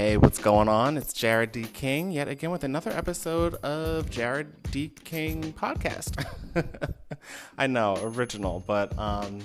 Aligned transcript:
Hey, 0.00 0.16
what's 0.16 0.38
going 0.38 0.66
on? 0.66 0.96
It's 0.96 1.12
Jared 1.12 1.52
D. 1.52 1.64
King 1.64 2.10
yet 2.10 2.26
again 2.26 2.50
with 2.50 2.64
another 2.64 2.90
episode 2.90 3.56
of 3.56 4.08
Jared 4.08 4.62
D. 4.70 4.90
King 5.04 5.52
podcast. 5.52 6.24
I 7.58 7.66
know, 7.66 7.98
original, 8.00 8.64
but 8.66 8.98
um, 8.98 9.40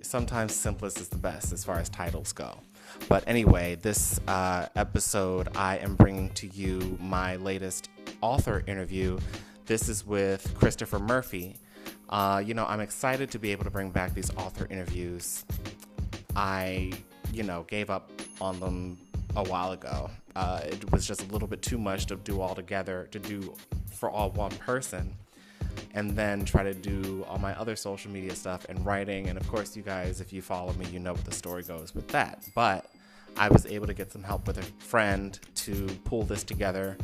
sometimes 0.00 0.54
simplest 0.54 0.98
is 1.00 1.10
the 1.10 1.18
best 1.18 1.52
as 1.52 1.64
far 1.64 1.76
as 1.76 1.90
titles 1.90 2.32
go. 2.32 2.60
But 3.10 3.24
anyway, 3.26 3.74
this 3.74 4.18
uh, 4.26 4.68
episode, 4.74 5.54
I 5.54 5.76
am 5.76 5.96
bringing 5.96 6.30
to 6.30 6.46
you 6.46 6.96
my 6.98 7.36
latest 7.36 7.90
author 8.22 8.64
interview. 8.66 9.18
This 9.66 9.90
is 9.90 10.06
with 10.06 10.54
Christopher 10.54 10.98
Murphy. 10.98 11.56
Uh, 12.08 12.42
you 12.42 12.54
know, 12.54 12.64
I'm 12.64 12.80
excited 12.80 13.30
to 13.32 13.38
be 13.38 13.52
able 13.52 13.64
to 13.64 13.70
bring 13.70 13.90
back 13.90 14.14
these 14.14 14.34
author 14.36 14.66
interviews. 14.70 15.44
I, 16.34 16.94
you 17.34 17.42
know, 17.42 17.66
gave 17.68 17.90
up 17.90 18.10
on 18.40 18.58
them 18.60 18.96
a 19.36 19.44
while 19.44 19.72
ago. 19.72 20.10
Uh, 20.36 20.60
it 20.64 20.90
was 20.92 21.06
just 21.06 21.22
a 21.22 21.32
little 21.32 21.48
bit 21.48 21.62
too 21.62 21.78
much 21.78 22.06
to 22.06 22.16
do 22.16 22.40
all 22.40 22.54
together, 22.54 23.08
to 23.10 23.18
do 23.18 23.54
for 23.94 24.10
all 24.10 24.30
one 24.30 24.50
person, 24.52 25.14
and 25.94 26.16
then 26.16 26.44
try 26.44 26.62
to 26.62 26.74
do 26.74 27.24
all 27.28 27.38
my 27.38 27.58
other 27.58 27.76
social 27.76 28.10
media 28.10 28.34
stuff 28.34 28.66
and 28.68 28.84
writing. 28.84 29.28
And 29.28 29.38
of 29.38 29.46
course, 29.48 29.76
you 29.76 29.82
guys, 29.82 30.20
if 30.20 30.32
you 30.32 30.42
follow 30.42 30.72
me, 30.74 30.86
you 30.86 30.98
know 30.98 31.12
what 31.12 31.24
the 31.24 31.32
story 31.32 31.62
goes 31.62 31.94
with 31.94 32.08
that. 32.08 32.44
But 32.54 32.86
I 33.36 33.48
was 33.48 33.66
able 33.66 33.86
to 33.86 33.94
get 33.94 34.12
some 34.12 34.22
help 34.22 34.46
with 34.46 34.58
a 34.58 34.84
friend 34.84 35.38
to 35.56 35.86
pull 36.04 36.22
this 36.22 36.44
together, 36.44 36.96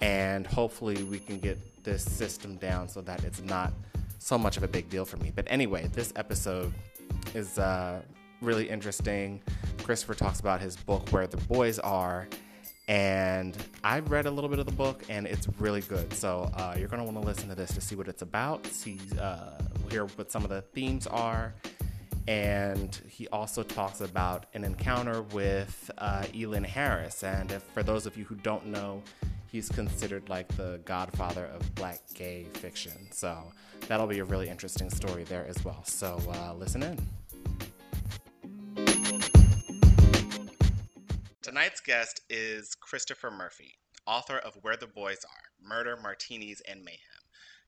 and 0.00 0.46
hopefully, 0.46 1.02
we 1.04 1.18
can 1.18 1.38
get 1.38 1.58
this 1.84 2.02
system 2.02 2.56
down 2.56 2.88
so 2.88 3.00
that 3.02 3.24
it's 3.24 3.42
not 3.42 3.72
so 4.18 4.38
much 4.38 4.56
of 4.56 4.62
a 4.62 4.68
big 4.68 4.88
deal 4.88 5.04
for 5.04 5.18
me. 5.18 5.32
But 5.34 5.46
anyway, 5.48 5.88
this 5.92 6.12
episode 6.16 6.72
is 7.34 7.58
uh, 7.58 8.00
really 8.40 8.68
interesting. 8.68 9.42
Christopher 9.84 10.14
talks 10.14 10.40
about 10.40 10.62
his 10.62 10.76
book, 10.76 11.10
Where 11.10 11.26
the 11.26 11.36
Boys 11.36 11.78
Are. 11.78 12.26
And 12.88 13.56
I've 13.82 14.10
read 14.10 14.24
a 14.24 14.30
little 14.30 14.48
bit 14.48 14.58
of 14.58 14.64
the 14.64 14.72
book, 14.72 15.04
and 15.10 15.26
it's 15.26 15.46
really 15.58 15.82
good. 15.82 16.12
So 16.14 16.50
uh, 16.54 16.74
you're 16.78 16.88
going 16.88 17.00
to 17.00 17.04
want 17.04 17.20
to 17.20 17.26
listen 17.26 17.50
to 17.50 17.54
this 17.54 17.72
to 17.74 17.82
see 17.82 17.94
what 17.94 18.08
it's 18.08 18.22
about, 18.22 18.66
see, 18.66 18.98
uh, 19.20 19.50
hear 19.90 20.06
what 20.06 20.32
some 20.32 20.42
of 20.42 20.48
the 20.48 20.62
themes 20.62 21.06
are. 21.06 21.52
And 22.26 22.98
he 23.08 23.28
also 23.28 23.62
talks 23.62 24.00
about 24.00 24.46
an 24.54 24.64
encounter 24.64 25.20
with 25.20 25.90
uh, 25.98 26.24
Elin 26.34 26.64
Harris. 26.64 27.22
And 27.22 27.52
if, 27.52 27.62
for 27.74 27.82
those 27.82 28.06
of 28.06 28.16
you 28.16 28.24
who 28.24 28.36
don't 28.36 28.66
know, 28.66 29.02
he's 29.52 29.68
considered 29.68 30.30
like 30.30 30.48
the 30.56 30.80
godfather 30.86 31.44
of 31.46 31.74
black 31.74 32.00
gay 32.14 32.46
fiction. 32.54 32.94
So 33.10 33.52
that'll 33.86 34.06
be 34.06 34.20
a 34.20 34.24
really 34.24 34.48
interesting 34.48 34.88
story 34.88 35.24
there 35.24 35.46
as 35.46 35.62
well. 35.62 35.84
So 35.84 36.18
uh, 36.26 36.54
listen 36.54 36.82
in. 36.82 36.98
Tonight's 41.44 41.80
guest 41.80 42.22
is 42.30 42.74
Christopher 42.74 43.30
Murphy, 43.30 43.74
author 44.06 44.38
of 44.38 44.56
Where 44.62 44.78
the 44.78 44.86
Boys 44.86 45.26
Are 45.26 45.68
Murder, 45.68 45.94
Martinis, 45.94 46.62
and 46.66 46.82
Mayhem. 46.82 47.20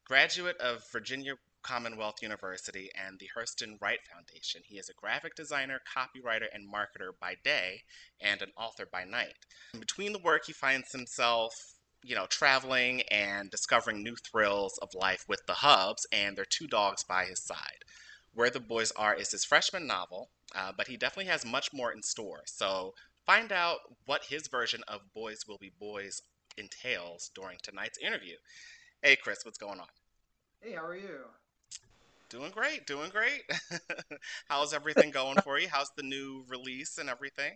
Graduate 0.06 0.56
of 0.56 0.82
Virginia 0.90 1.34
Commonwealth 1.60 2.22
University 2.22 2.88
and 2.94 3.18
the 3.18 3.28
Hurston 3.36 3.78
Wright 3.78 3.98
Foundation, 4.10 4.62
he 4.64 4.78
is 4.78 4.88
a 4.88 4.94
graphic 4.94 5.34
designer, 5.34 5.82
copywriter, 5.94 6.46
and 6.54 6.72
marketer 6.72 7.10
by 7.20 7.34
day 7.44 7.82
and 8.18 8.40
an 8.40 8.48
author 8.56 8.86
by 8.90 9.04
night. 9.04 9.34
In 9.74 9.80
between 9.80 10.14
the 10.14 10.20
work, 10.20 10.46
he 10.46 10.54
finds 10.54 10.92
himself 10.92 11.74
you 12.02 12.14
know, 12.14 12.24
traveling 12.30 13.02
and 13.10 13.50
discovering 13.50 14.02
new 14.02 14.16
thrills 14.16 14.78
of 14.78 14.94
life 14.94 15.26
with 15.28 15.42
the 15.46 15.52
Hubs 15.52 16.06
and 16.10 16.34
their 16.34 16.46
two 16.46 16.66
dogs 16.66 17.04
by 17.04 17.26
his 17.26 17.42
side. 17.42 17.84
Where 18.32 18.48
the 18.48 18.58
Boys 18.58 18.90
Are 18.92 19.14
is 19.14 19.32
his 19.32 19.44
freshman 19.44 19.86
novel, 19.86 20.30
uh, 20.54 20.72
but 20.74 20.88
he 20.88 20.96
definitely 20.96 21.30
has 21.30 21.44
much 21.44 21.74
more 21.74 21.92
in 21.92 22.02
store. 22.02 22.40
So 22.46 22.94
Find 23.26 23.50
out 23.50 23.78
what 24.04 24.22
his 24.24 24.46
version 24.46 24.84
of 24.86 25.00
Boys 25.12 25.40
Will 25.48 25.58
Be 25.58 25.72
Boys 25.80 26.22
entails 26.56 27.32
during 27.34 27.58
tonight's 27.60 27.98
interview. 27.98 28.36
Hey, 29.02 29.16
Chris, 29.16 29.38
what's 29.42 29.58
going 29.58 29.80
on? 29.80 29.88
Hey, 30.60 30.74
how 30.74 30.86
are 30.86 30.96
you? 30.96 31.24
Doing 32.28 32.52
great, 32.52 32.86
doing 32.86 33.10
great. 33.10 33.42
How's 34.48 34.72
everything 34.72 35.10
going 35.10 35.38
for 35.42 35.58
you? 35.58 35.66
How's 35.68 35.90
the 35.96 36.04
new 36.04 36.44
release 36.48 36.98
and 36.98 37.10
everything? 37.10 37.54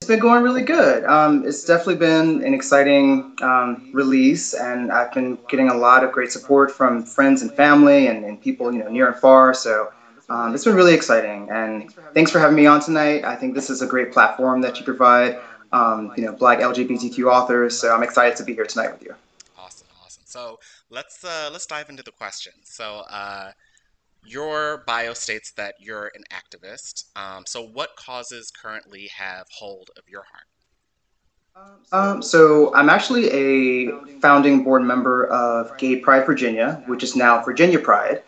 It's 0.00 0.08
been 0.08 0.20
going 0.20 0.42
really 0.42 0.62
good. 0.62 1.04
Um, 1.04 1.46
it's 1.46 1.64
definitely 1.66 1.96
been 1.96 2.42
an 2.42 2.54
exciting 2.54 3.36
um, 3.42 3.90
release, 3.92 4.54
and 4.54 4.90
I've 4.90 5.12
been 5.12 5.36
getting 5.50 5.68
a 5.68 5.76
lot 5.76 6.02
of 6.02 6.12
great 6.12 6.32
support 6.32 6.70
from 6.70 7.04
friends 7.04 7.42
and 7.42 7.52
family 7.52 8.06
and, 8.06 8.24
and 8.24 8.40
people, 8.40 8.72
you 8.72 8.78
know, 8.78 8.88
near 8.88 9.08
and 9.08 9.16
far. 9.16 9.52
So 9.52 9.92
um, 10.28 10.54
it's 10.54 10.64
been 10.64 10.74
really 10.74 10.94
exciting, 10.94 11.50
and 11.50 11.92
thanks 12.14 12.30
for 12.30 12.38
having 12.38 12.56
me 12.56 12.66
on 12.66 12.80
tonight. 12.80 13.24
I 13.24 13.36
think 13.36 13.54
this 13.54 13.70
is 13.70 13.82
a 13.82 13.86
great 13.86 14.12
platform 14.12 14.60
that 14.62 14.78
you 14.78 14.84
provide, 14.84 15.38
um, 15.72 16.12
you 16.16 16.24
know, 16.24 16.32
Black 16.32 16.60
LGBTQ 16.60 17.30
authors. 17.30 17.78
So 17.78 17.94
I'm 17.94 18.02
excited 18.02 18.36
to 18.36 18.44
be 18.44 18.54
here 18.54 18.64
tonight 18.64 18.92
with 18.92 19.02
you. 19.02 19.14
Awesome, 19.58 19.86
awesome. 20.02 20.22
So 20.26 20.58
let's 20.90 21.22
uh, 21.24 21.50
let's 21.52 21.66
dive 21.66 21.90
into 21.90 22.02
the 22.02 22.12
questions. 22.12 22.56
So 22.64 23.02
uh, 23.10 23.52
your 24.24 24.82
bio 24.86 25.12
states 25.12 25.52
that 25.52 25.74
you're 25.78 26.10
an 26.14 26.24
activist. 26.32 27.04
Um, 27.16 27.44
so 27.46 27.62
what 27.62 27.96
causes 27.96 28.50
currently 28.50 29.08
have 29.14 29.46
hold 29.50 29.90
of 29.96 30.08
your 30.08 30.22
heart? 30.22 30.46
Um, 31.92 32.20
so 32.20 32.74
I'm 32.74 32.88
actually 32.88 33.30
a 33.30 33.92
founding 34.20 34.64
board 34.64 34.82
member 34.82 35.26
of 35.26 35.76
Gay 35.78 35.96
Pride 35.96 36.26
Virginia, 36.26 36.82
which 36.86 37.04
is 37.04 37.14
now 37.14 37.44
Virginia 37.44 37.78
Pride 37.78 38.22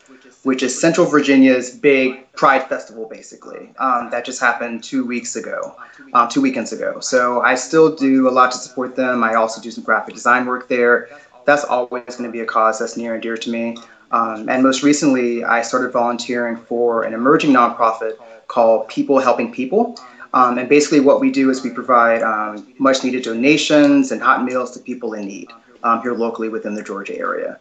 which 0.47 0.62
is 0.62 0.81
Central 0.81 1.09
Virginia's 1.09 1.73
big 1.73 2.33
Pride 2.34 2.69
Festival, 2.69 3.09
basically. 3.09 3.73
Um, 3.81 4.11
that 4.11 4.25
just 4.25 4.41
happened 4.41 4.84
two 4.84 5.05
weeks 5.05 5.34
ago, 5.34 5.75
um, 6.15 6.29
two 6.29 6.41
weekends 6.41 6.73
ago. 6.73 7.01
So 7.01 7.41
I 7.41 7.57
still 7.57 7.93
do 7.97 8.29
a 8.29 8.31
lot 8.31 8.53
to 8.53 8.59
support 8.59 8.95
them. 8.95 9.25
I 9.25 9.35
also 9.35 9.61
do 9.61 9.73
some 9.73 9.83
graphic 9.83 10.15
design 10.15 10.47
work 10.47 10.69
there. 10.69 11.09
That's 11.47 11.65
always 11.65 12.05
going 12.05 12.29
to 12.29 12.31
be 12.31 12.43
a 12.43 12.47
cause 12.47 12.79
that's 12.79 12.97
near 12.97 13.15
and 13.15 13.23
dear 13.25 13.37
to 13.37 13.51
me. 13.51 13.77
Um, 14.12 14.49
and 14.49 14.62
most 14.62 14.85
recently, 14.85 15.43
I 15.43 15.62
started 15.62 15.91
volunteering 15.91 16.56
for 16.56 17.03
an 17.03 17.12
emerging 17.12 17.51
nonprofit 17.51 18.12
called 18.47 18.87
People 18.87 19.19
Helping 19.19 19.51
People. 19.53 19.99
Um, 20.33 20.59
and 20.59 20.69
basically, 20.69 21.01
what 21.01 21.21
we 21.21 21.33
do 21.33 21.51
is 21.51 21.65
we 21.65 21.71
provide 21.71 22.23
um, 22.23 22.73
much 22.79 23.03
needed 23.03 23.25
donations 23.25 24.12
and 24.12 24.23
hot 24.23 24.45
meals 24.45 24.71
to 24.75 24.79
people 24.79 25.15
in 25.15 25.27
need 25.27 25.51
um, 25.83 26.03
here 26.03 26.15
locally 26.15 26.49
within 26.49 26.75
the 26.75 26.85
Georgia 26.85 27.19
area. 27.19 27.59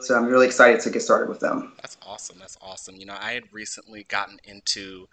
So 0.00 0.14
I'm 0.16 0.26
really 0.26 0.46
excited 0.46 0.80
to 0.80 0.90
get 0.90 1.02
started 1.02 1.28
with 1.28 1.40
them. 1.40 1.72
That's 1.82 1.96
awesome. 2.06 2.38
That's 2.38 2.56
awesome. 2.60 2.96
You 2.96 3.06
know, 3.06 3.16
I 3.18 3.32
had 3.32 3.44
recently 3.52 4.04
gotten 4.04 4.38
into 4.44 5.08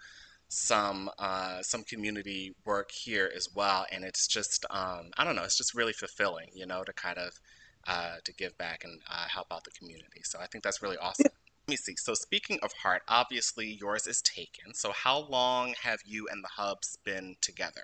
some 0.48 1.10
uh, 1.18 1.62
some 1.62 1.82
community 1.84 2.54
work 2.64 2.90
here 2.92 3.30
as 3.34 3.48
well, 3.54 3.86
and 3.90 4.04
it's 4.04 4.26
just 4.28 4.64
um, 4.70 5.10
I 5.16 5.24
don't 5.24 5.36
know, 5.36 5.42
it's 5.42 5.56
just 5.56 5.74
really 5.74 5.92
fulfilling, 5.92 6.48
you 6.54 6.66
know, 6.66 6.84
to 6.84 6.92
kind 6.92 7.18
of 7.18 7.40
uh, 7.86 8.16
to 8.24 8.32
give 8.34 8.56
back 8.58 8.84
and 8.84 9.00
uh, 9.10 9.26
help 9.28 9.48
out 9.50 9.64
the 9.64 9.70
community. 9.70 10.20
So 10.22 10.38
I 10.40 10.46
think 10.46 10.62
that's 10.62 10.82
really 10.82 10.96
awesome. 10.98 11.24
Yeah. 11.26 11.38
Let 11.66 11.72
me 11.72 11.76
see. 11.76 11.96
So 11.96 12.14
speaking 12.14 12.58
of 12.62 12.72
heart, 12.72 13.02
obviously 13.08 13.78
yours 13.80 14.06
is 14.06 14.20
taken. 14.22 14.74
So 14.74 14.92
how 14.92 15.20
long 15.30 15.74
have 15.82 16.00
you 16.04 16.28
and 16.30 16.44
the 16.44 16.48
Hubs 16.48 16.98
been 17.04 17.36
together? 17.40 17.82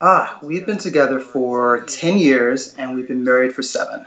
Ah, 0.00 0.38
we've 0.42 0.64
been 0.64 0.78
together 0.78 1.20
for 1.20 1.82
ten 1.82 2.18
years, 2.18 2.74
and 2.78 2.94
we've 2.94 3.08
been 3.08 3.24
married 3.24 3.54
for 3.54 3.62
seven. 3.62 4.06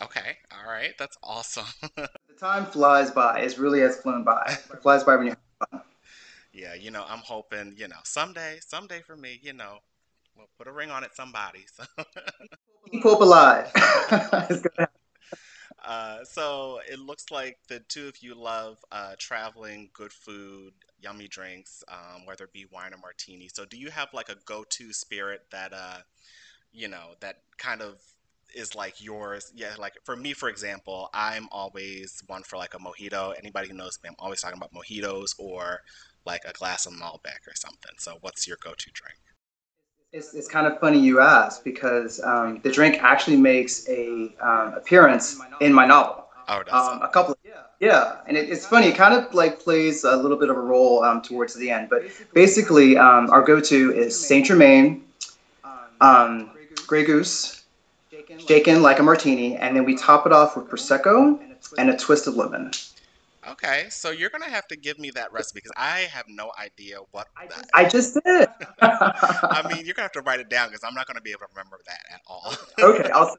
Okay, 0.00 0.38
all 0.50 0.70
right, 0.70 0.94
that's 0.98 1.16
awesome. 1.22 1.66
the 1.96 2.08
time 2.38 2.66
flies 2.66 3.10
by. 3.10 3.40
It 3.40 3.58
really 3.58 3.80
has 3.80 3.98
flown 3.98 4.24
by. 4.24 4.58
It 4.72 4.82
flies 4.82 5.04
by 5.04 5.16
when 5.16 5.26
you. 5.28 5.36
Yeah, 6.52 6.74
you 6.74 6.90
know, 6.90 7.04
I'm 7.08 7.20
hoping, 7.20 7.74
you 7.76 7.88
know, 7.88 7.96
someday, 8.04 8.58
someday 8.60 9.00
for 9.00 9.16
me, 9.16 9.38
you 9.42 9.52
know, 9.52 9.78
we'll 10.36 10.48
put 10.58 10.68
a 10.68 10.72
ring 10.72 10.90
on 10.90 11.02
it 11.04 11.14
somebody. 11.14 11.64
So. 11.72 11.84
Keep 12.90 13.02
hope 13.02 13.20
alive. 13.20 13.70
uh, 15.84 16.24
so 16.24 16.80
it 16.90 16.98
looks 16.98 17.30
like 17.30 17.58
the 17.68 17.80
two 17.80 18.08
of 18.08 18.22
you 18.22 18.34
love 18.34 18.78
uh, 18.92 19.14
traveling, 19.18 19.88
good 19.94 20.12
food, 20.12 20.74
yummy 21.00 21.26
drinks, 21.26 21.82
um, 21.88 22.26
whether 22.26 22.44
it 22.44 22.52
be 22.52 22.66
wine 22.70 22.92
or 22.92 22.98
martini. 22.98 23.48
So 23.52 23.64
do 23.64 23.78
you 23.78 23.90
have 23.90 24.08
like 24.12 24.28
a 24.28 24.36
go-to 24.44 24.92
spirit 24.92 25.42
that, 25.52 25.72
uh, 25.72 25.98
you 26.72 26.88
know, 26.88 27.14
that 27.20 27.38
kind 27.56 27.80
of 27.80 28.02
is 28.54 28.74
like 28.74 29.02
yours. 29.02 29.52
Yeah, 29.54 29.74
like 29.78 29.94
for 30.04 30.16
me, 30.16 30.32
for 30.32 30.48
example, 30.48 31.08
I'm 31.14 31.48
always 31.50 32.22
one 32.26 32.42
for 32.42 32.56
like 32.56 32.74
a 32.74 32.78
mojito. 32.78 33.34
Anybody 33.38 33.68
who 33.68 33.74
knows 33.74 33.98
me, 34.02 34.08
I'm 34.08 34.16
always 34.18 34.40
talking 34.40 34.58
about 34.58 34.72
mojitos 34.72 35.34
or 35.38 35.80
like 36.24 36.42
a 36.46 36.52
glass 36.52 36.86
of 36.86 36.92
Malbec 36.92 37.46
or 37.46 37.54
something. 37.54 37.92
So, 37.98 38.18
what's 38.20 38.46
your 38.46 38.58
go-to 38.62 38.90
drink? 38.92 39.18
It's, 40.12 40.34
it's 40.34 40.48
kind 40.48 40.66
of 40.66 40.78
funny 40.78 40.98
you 40.98 41.20
ask 41.20 41.64
because 41.64 42.20
um, 42.22 42.60
the 42.62 42.70
drink 42.70 43.02
actually 43.02 43.38
makes 43.38 43.88
a 43.88 44.34
um, 44.40 44.74
appearance 44.74 45.40
in 45.60 45.72
my 45.72 45.86
novel. 45.86 46.26
Oh, 46.48 46.60
it 46.60 46.66
does. 46.66 46.88
Um, 46.88 47.02
a 47.02 47.08
couple. 47.08 47.32
Of, 47.32 47.38
yeah, 47.44 47.62
yeah, 47.80 48.16
and 48.26 48.36
it, 48.36 48.50
it's 48.50 48.66
funny. 48.66 48.88
It 48.88 48.94
kind 48.94 49.14
of 49.14 49.32
like 49.32 49.58
plays 49.60 50.04
a 50.04 50.14
little 50.16 50.36
bit 50.36 50.50
of 50.50 50.56
a 50.56 50.60
role 50.60 51.02
um, 51.02 51.22
towards 51.22 51.54
the 51.54 51.70
end, 51.70 51.88
but 51.88 52.02
basically, 52.34 52.96
um, 52.96 53.30
our 53.30 53.42
go-to 53.42 53.92
is 53.92 54.18
Saint 54.18 54.46
Germain, 54.46 55.04
um, 56.02 56.50
Grey 56.86 57.04
Goose, 57.04 57.61
shaken 58.46 58.82
like 58.82 58.98
a 58.98 59.02
martini, 59.02 59.56
and 59.56 59.76
then 59.76 59.84
we 59.84 59.96
top 59.96 60.26
it 60.26 60.32
off 60.32 60.56
with 60.56 60.68
prosecco 60.68 61.38
and 61.78 61.90
a 61.90 61.96
twist 61.96 62.26
of 62.26 62.36
lemon. 62.36 62.72
Okay, 63.48 63.86
so 63.90 64.10
you're 64.10 64.30
gonna 64.30 64.48
have 64.48 64.68
to 64.68 64.76
give 64.76 65.00
me 65.00 65.10
that 65.10 65.32
recipe 65.32 65.58
because 65.58 65.72
I 65.76 66.00
have 66.00 66.26
no 66.28 66.52
idea 66.60 66.98
what 67.10 67.26
that. 67.48 67.66
I 67.74 67.88
just 67.88 68.14
did. 68.24 68.48
I 68.80 69.68
mean, 69.68 69.84
you're 69.84 69.94
gonna 69.94 70.04
have 70.04 70.12
to 70.12 70.20
write 70.20 70.38
it 70.38 70.48
down 70.48 70.68
because 70.68 70.84
I'm 70.84 70.94
not 70.94 71.06
gonna 71.08 71.20
be 71.20 71.30
able 71.30 71.40
to 71.40 71.46
remember 71.52 71.80
that 71.86 72.00
at 72.12 72.20
all. 72.28 72.54
okay, 72.78 73.10
I'll, 73.10 73.36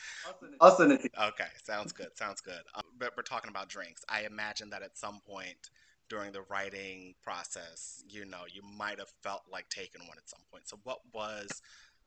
I'll 0.60 0.76
send 0.76 0.92
it 0.92 0.98
to 0.98 1.04
you. 1.04 1.24
Okay, 1.28 1.48
sounds 1.64 1.92
good. 1.92 2.16
Sounds 2.16 2.40
good. 2.40 2.60
Um, 2.76 2.84
but 2.96 3.12
we're 3.16 3.24
talking 3.24 3.50
about 3.50 3.68
drinks. 3.68 4.04
I 4.08 4.22
imagine 4.22 4.70
that 4.70 4.82
at 4.82 4.96
some 4.96 5.20
point 5.26 5.70
during 6.08 6.30
the 6.32 6.42
writing 6.42 7.14
process, 7.22 8.04
you 8.08 8.24
know, 8.24 8.42
you 8.52 8.62
might 8.76 8.98
have 8.98 9.12
felt 9.22 9.42
like 9.50 9.68
taking 9.68 10.02
one 10.02 10.16
at 10.16 10.28
some 10.28 10.42
point. 10.52 10.68
So, 10.68 10.78
what 10.84 10.98
was 11.12 11.60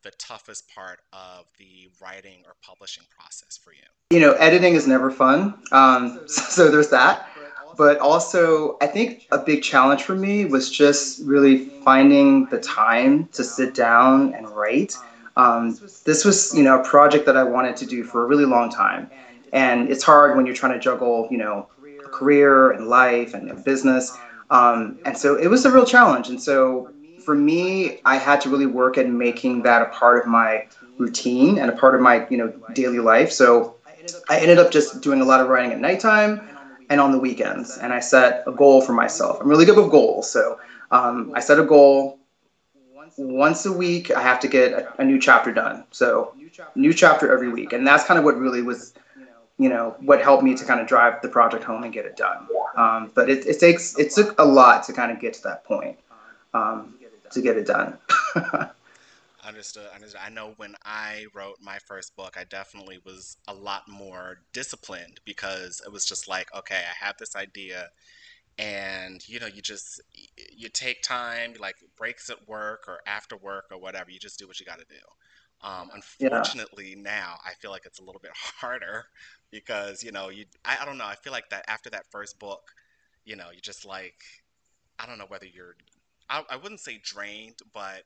the 0.03 0.11
toughest 0.11 0.69
part 0.73 0.99
of 1.11 1.45
the 1.57 1.89
writing 2.01 2.43
or 2.45 2.55
publishing 2.61 3.03
process 3.09 3.57
for 3.57 3.71
you? 3.71 3.83
You 4.11 4.19
know, 4.19 4.33
editing 4.33 4.73
is 4.75 4.87
never 4.87 5.09
fun. 5.09 5.55
Um, 5.71 6.21
so 6.27 6.69
there's 6.71 6.89
that. 6.89 7.27
But 7.75 7.97
also, 7.97 8.77
I 8.81 8.87
think 8.87 9.27
a 9.31 9.39
big 9.39 9.63
challenge 9.63 10.03
for 10.03 10.13
me 10.13 10.45
was 10.45 10.69
just 10.69 11.23
really 11.23 11.69
finding 11.83 12.45
the 12.47 12.59
time 12.59 13.27
to 13.29 13.43
sit 13.43 13.73
down 13.73 14.33
and 14.35 14.47
write. 14.47 14.95
Um, 15.35 15.79
this 16.05 16.23
was, 16.23 16.53
you 16.55 16.63
know, 16.63 16.79
a 16.79 16.83
project 16.83 17.25
that 17.25 17.35
I 17.35 17.43
wanted 17.43 17.75
to 17.77 17.87
do 17.87 18.03
for 18.03 18.23
a 18.23 18.27
really 18.27 18.45
long 18.45 18.69
time, 18.69 19.09
and 19.51 19.89
it's 19.89 20.03
hard 20.03 20.37
when 20.37 20.45
you're 20.45 20.53
trying 20.53 20.73
to 20.73 20.79
juggle, 20.79 21.27
you 21.31 21.37
know, 21.39 21.67
a 22.05 22.09
career 22.09 22.69
and 22.69 22.87
life 22.87 23.33
and, 23.33 23.49
and 23.49 23.63
business. 23.63 24.15
Um, 24.51 24.99
and 25.05 25.17
so 25.17 25.35
it 25.35 25.47
was 25.47 25.65
a 25.65 25.71
real 25.71 25.85
challenge. 25.85 26.29
And 26.29 26.39
so 26.39 26.91
for 27.23 27.35
me, 27.35 27.99
I 28.05 28.17
had 28.17 28.41
to 28.41 28.49
really 28.49 28.65
work 28.65 28.97
at 28.97 29.09
making 29.09 29.63
that 29.63 29.81
a 29.81 29.85
part 29.85 30.19
of 30.19 30.27
my 30.27 30.67
routine 30.97 31.57
and 31.57 31.69
a 31.69 31.73
part 31.73 31.95
of 31.95 32.01
my, 32.01 32.27
you 32.29 32.37
know, 32.37 32.53
daily 32.73 32.99
life. 32.99 33.31
So 33.31 33.75
I 34.29 34.39
ended 34.39 34.59
up 34.59 34.71
just 34.71 35.01
doing 35.01 35.21
a 35.21 35.25
lot 35.25 35.39
of 35.39 35.47
writing 35.47 35.71
at 35.71 35.79
nighttime 35.79 36.41
and 36.89 36.99
on 36.99 37.11
the 37.11 37.19
weekends. 37.19 37.77
And 37.77 37.93
I 37.93 37.99
set 37.99 38.43
a 38.45 38.51
goal 38.51 38.81
for 38.81 38.93
myself. 38.93 39.39
I'm 39.41 39.47
really 39.47 39.65
good 39.65 39.77
with 39.77 39.91
goals. 39.91 40.29
So 40.29 40.59
um, 40.91 41.31
I 41.33 41.39
set 41.39 41.59
a 41.59 41.63
goal 41.63 42.19
once 43.17 43.65
a 43.65 43.71
week. 43.71 44.11
I 44.11 44.21
have 44.21 44.39
to 44.41 44.47
get 44.47 44.73
a, 44.73 45.01
a, 45.01 45.03
new 45.03 45.19
chapter 45.19 45.51
done. 45.51 45.85
So 45.91 46.35
new 46.75 46.93
chapter 46.93 47.31
every 47.31 47.49
week. 47.49 47.73
And 47.73 47.85
that's 47.85 48.03
kind 48.03 48.17
of 48.17 48.25
what 48.25 48.37
really 48.37 48.61
was, 48.61 48.93
you 49.57 49.69
know, 49.69 49.95
what 49.99 50.21
helped 50.21 50.43
me 50.43 50.55
to 50.55 50.65
kind 50.65 50.79
of 50.79 50.87
drive 50.87 51.21
the 51.21 51.29
project 51.29 51.63
home 51.63 51.83
and 51.83 51.93
get 51.93 52.05
it 52.05 52.17
done. 52.17 52.47
Um, 52.75 53.11
but 53.13 53.29
it, 53.29 53.45
it 53.45 53.59
takes, 53.59 53.97
it 53.97 54.11
took 54.11 54.39
a 54.39 54.45
lot 54.45 54.83
to 54.85 54.93
kind 54.93 55.11
of 55.11 55.19
get 55.19 55.33
to 55.35 55.43
that 55.43 55.63
point 55.63 55.97
um, 56.53 56.95
to 57.33 57.41
get 57.41 57.57
it 57.57 57.67
done. 57.67 57.97
Understood, 59.45 59.89
understood. 59.93 60.21
I 60.23 60.29
know 60.29 60.53
when 60.55 60.75
I 60.85 61.25
wrote 61.33 61.57
my 61.61 61.77
first 61.79 62.15
book, 62.15 62.37
I 62.39 62.45
definitely 62.45 62.99
was 63.03 63.35
a 63.45 63.53
lot 63.53 63.89
more 63.89 64.37
disciplined 64.53 65.19
because 65.25 65.81
it 65.85 65.91
was 65.91 66.05
just 66.05 66.29
like, 66.29 66.47
okay, 66.55 66.77
I 66.77 67.05
have 67.05 67.17
this 67.17 67.35
idea, 67.35 67.89
and 68.57 69.27
you 69.27 69.41
know, 69.41 69.47
you 69.47 69.61
just 69.61 69.99
you 70.55 70.69
take 70.69 71.01
time, 71.01 71.55
like 71.59 71.75
breaks 71.97 72.29
at 72.29 72.47
work 72.47 72.85
or 72.87 72.99
after 73.05 73.35
work 73.35 73.65
or 73.69 73.77
whatever. 73.77 74.11
You 74.11 74.19
just 74.19 74.39
do 74.39 74.47
what 74.47 74.61
you 74.61 74.65
got 74.65 74.79
to 74.79 74.85
do. 74.85 75.67
Um, 75.67 75.89
unfortunately, 75.93 76.93
yeah. 76.95 77.01
now 77.01 77.35
I 77.45 77.53
feel 77.55 77.71
like 77.71 77.85
it's 77.85 77.99
a 77.99 78.03
little 78.03 78.21
bit 78.21 78.31
harder 78.35 79.07
because 79.51 80.03
you 80.03 80.13
know, 80.13 80.29
you 80.29 80.45
I, 80.63 80.77
I 80.81 80.85
don't 80.85 80.97
know. 80.97 81.05
I 81.05 81.15
feel 81.15 81.33
like 81.33 81.49
that 81.49 81.65
after 81.67 81.89
that 81.89 82.05
first 82.09 82.39
book, 82.39 82.71
you 83.25 83.35
know, 83.35 83.47
you 83.53 83.59
just 83.59 83.85
like 83.85 84.23
I 84.97 85.05
don't 85.05 85.17
know 85.17 85.25
whether 85.27 85.45
you're 85.45 85.75
I, 86.29 86.43
I 86.49 86.55
wouldn't 86.57 86.79
say 86.79 86.99
drained, 87.03 87.59
but 87.73 88.03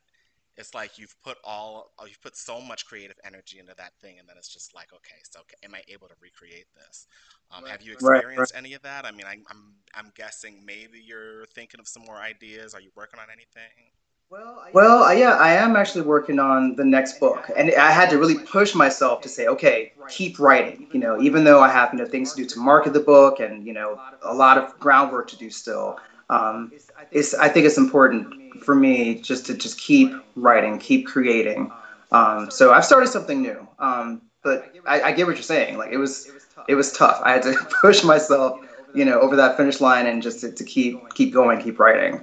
it's 0.57 0.73
like 0.73 0.97
you've 0.97 1.15
put 1.23 1.37
all 1.43 1.91
uh, 1.99 2.05
you've 2.05 2.21
put 2.21 2.35
so 2.35 2.59
much 2.59 2.85
creative 2.85 3.17
energy 3.23 3.59
into 3.59 3.73
that 3.77 3.93
thing 4.01 4.19
and 4.19 4.27
then 4.27 4.35
it's 4.37 4.51
just 4.51 4.73
like 4.73 4.91
okay 4.93 5.17
so 5.29 5.39
am 5.63 5.75
i 5.75 5.81
able 5.87 6.07
to 6.07 6.15
recreate 6.19 6.65
this 6.75 7.07
um, 7.51 7.63
right. 7.63 7.71
have 7.71 7.81
you 7.81 7.93
experienced 7.93 8.37
right, 8.37 8.39
right. 8.39 8.51
any 8.55 8.73
of 8.73 8.81
that 8.81 9.05
i 9.05 9.11
mean 9.11 9.25
I, 9.25 9.37
I'm, 9.49 9.75
I'm 9.93 10.11
guessing 10.15 10.63
maybe 10.65 10.99
you're 11.03 11.45
thinking 11.53 11.79
of 11.79 11.87
some 11.87 12.03
more 12.03 12.17
ideas 12.17 12.73
are 12.73 12.81
you 12.81 12.89
working 12.95 13.19
on 13.19 13.27
anything 13.31 13.91
well, 14.29 14.61
well, 14.73 15.17
yeah, 15.17 15.37
I 15.37 15.53
am 15.53 15.77
actually 15.77 16.01
working 16.01 16.37
on 16.37 16.75
the 16.75 16.83
next 16.83 17.17
book, 17.17 17.49
and 17.55 17.73
I 17.75 17.91
had 17.91 18.09
to 18.09 18.17
really 18.17 18.37
push 18.37 18.75
myself 18.75 19.21
to 19.21 19.29
say, 19.29 19.47
okay, 19.47 19.93
keep 20.09 20.37
writing. 20.37 20.87
You 20.91 20.99
know, 20.99 21.21
even 21.21 21.45
though 21.45 21.61
I 21.61 21.69
have 21.69 21.93
you 21.93 21.99
know 21.99 22.05
things 22.05 22.33
to 22.33 22.43
do 22.43 22.49
to 22.49 22.59
market 22.59 22.91
the 22.91 22.99
book, 22.99 23.39
and 23.39 23.65
you 23.65 23.71
know 23.71 23.97
a 24.23 24.33
lot 24.33 24.57
of 24.57 24.77
groundwork 24.81 25.29
to 25.29 25.37
do 25.37 25.49
still. 25.49 25.97
Um, 26.29 26.71
it's, 27.11 27.33
I 27.35 27.47
think 27.47 27.65
it's 27.65 27.77
important 27.77 28.61
for 28.61 28.75
me 28.75 29.15
just 29.15 29.45
to 29.45 29.53
just 29.53 29.79
keep 29.79 30.13
writing, 30.35 30.77
keep 30.77 31.07
creating. 31.07 31.71
Um, 32.11 32.51
so 32.51 32.73
I've 32.73 32.85
started 32.85 33.07
something 33.07 33.41
new, 33.41 33.67
um, 33.79 34.21
but 34.43 34.73
I, 34.85 35.01
I, 35.01 35.11
get 35.11 35.27
what 35.27 35.35
you're 35.35 35.43
saying. 35.43 35.77
Like 35.77 35.91
it 35.91 35.97
was, 35.97 36.31
it 36.67 36.75
was 36.75 36.91
tough. 36.93 37.21
I 37.23 37.33
had 37.33 37.43
to 37.43 37.53
push 37.81 38.03
myself, 38.03 38.59
you 38.93 39.05
know, 39.05 39.19
over 39.19 39.35
that 39.35 39.57
finish 39.57 39.81
line 39.81 40.05
and 40.05 40.21
just 40.21 40.41
to, 40.41 40.51
to 40.51 40.63
keep 40.63 41.13
keep 41.13 41.33
going, 41.33 41.61
keep 41.61 41.79
writing. 41.79 42.15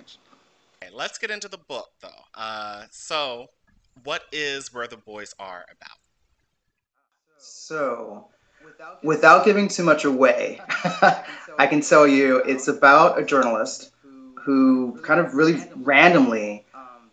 Okay, 0.83 0.93
let's 0.95 1.19
get 1.19 1.31
into 1.31 1.49
the 1.49 1.59
book 1.59 1.91
though. 2.01 2.09
Uh, 2.35 2.85
so, 2.91 3.49
what 4.05 4.23
is 4.33 4.73
Where 4.73 4.87
the 4.87 4.97
Boys 4.97 5.35
Are 5.39 5.65
about? 5.71 5.99
So, 7.37 8.29
without 9.03 9.45
giving 9.45 9.69
too 9.69 9.83
much 9.83 10.05
away, 10.05 10.61
I 11.59 11.67
can 11.69 11.83
tell 11.83 12.07
you 12.07 12.39
it's 12.39 12.69
about 12.69 13.19
a 13.19 13.25
journalist 13.25 13.93
who 14.45 15.01
kind 15.03 15.21
of 15.21 15.35
really 15.35 15.67
randomly 15.77 16.65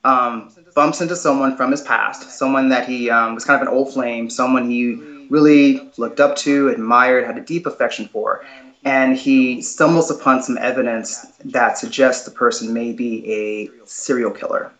um, 0.04 0.52
bumps 0.76 1.02
into 1.02 1.16
someone 1.16 1.56
from 1.56 1.72
his 1.72 1.82
past, 1.82 2.30
someone 2.32 2.70
that 2.70 2.88
he 2.88 3.10
um, 3.10 3.36
was 3.36 3.46
kind 3.46 3.62
of 3.62 3.68
an 3.68 3.74
old 3.74 3.94
flame, 3.94 4.30
someone 4.30 4.70
he 4.70 4.96
really 5.30 5.90
looked 5.98 6.20
up 6.20 6.36
to, 6.36 6.70
admired, 6.70 7.26
had 7.26 7.38
a 7.38 7.42
deep 7.42 7.66
affection 7.66 8.08
for. 8.08 8.46
And 8.84 9.16
he 9.16 9.62
stumbles 9.62 10.10
upon 10.10 10.42
some 10.42 10.58
evidence 10.58 11.28
that 11.46 11.78
suggests 11.78 12.26
the 12.26 12.32
person 12.32 12.74
may 12.74 12.92
be 12.92 13.32
a 13.32 13.86
serial 13.86 14.32
killer. 14.32 14.72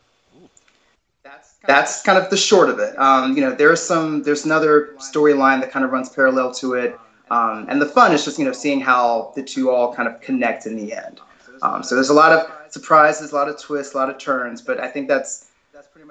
That's 1.68 2.02
kind 2.02 2.18
of 2.18 2.30
the 2.32 2.38
short 2.38 2.70
of 2.70 2.80
it. 2.80 2.98
Um, 2.98 3.36
you 3.36 3.42
know, 3.42 3.54
there's 3.54 3.82
some, 3.82 4.24
there's 4.24 4.44
another 4.46 4.96
storyline 4.98 5.62
that 5.62 5.72
kind 5.72 5.86
of 5.86 5.92
runs 5.92 6.10
parallel 6.10 6.52
to 6.56 6.74
it. 6.74 7.00
Um, 7.30 7.68
and 7.70 7.80
the 7.80 7.86
fun 7.86 8.12
is 8.12 8.26
just, 8.26 8.40
you 8.40 8.46
know, 8.46 8.52
seeing 8.52 8.82
how 8.82 9.32
the 9.36 9.44
two 9.44 9.70
all 9.70 9.94
kind 9.94 10.10
of 10.10 10.20
connect 10.20 10.66
in 10.66 10.76
the 10.76 10.94
end. 10.94 11.22
Um, 11.62 11.84
so 11.84 11.96
there's 11.96 12.10
a 12.10 12.14
lot 12.14 12.32
of 12.32 12.72
surprises, 12.72 13.32
a 13.32 13.36
lot 13.36 13.50
of 13.50 13.60
twists, 13.60 13.94
a 13.94 13.98
lot 13.98 14.10
of 14.10 14.18
turns, 14.18 14.62
but 14.62 14.80
I 14.80 14.88
think 14.88 15.08
that's 15.08 15.52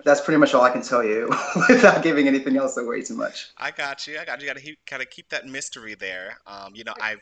that's 0.04 0.20
pretty 0.20 0.38
much 0.38 0.54
all 0.54 0.62
I 0.62 0.70
can 0.70 0.82
tell 0.82 1.04
you 1.04 1.28
without 1.68 2.02
giving 2.02 2.26
anything 2.26 2.56
else 2.56 2.76
away 2.76 3.02
too 3.02 3.14
much. 3.14 3.50
I 3.58 3.70
got 3.70 4.06
you. 4.06 4.18
I 4.18 4.24
got 4.24 4.40
you. 4.40 4.46
Got 4.46 4.56
to 4.56 4.76
kind 4.86 5.02
of 5.02 5.10
keep 5.10 5.28
that 5.30 5.46
mystery 5.46 5.94
there. 5.94 6.38
Um, 6.46 6.74
you 6.74 6.84
know, 6.84 6.94
I've 7.00 7.20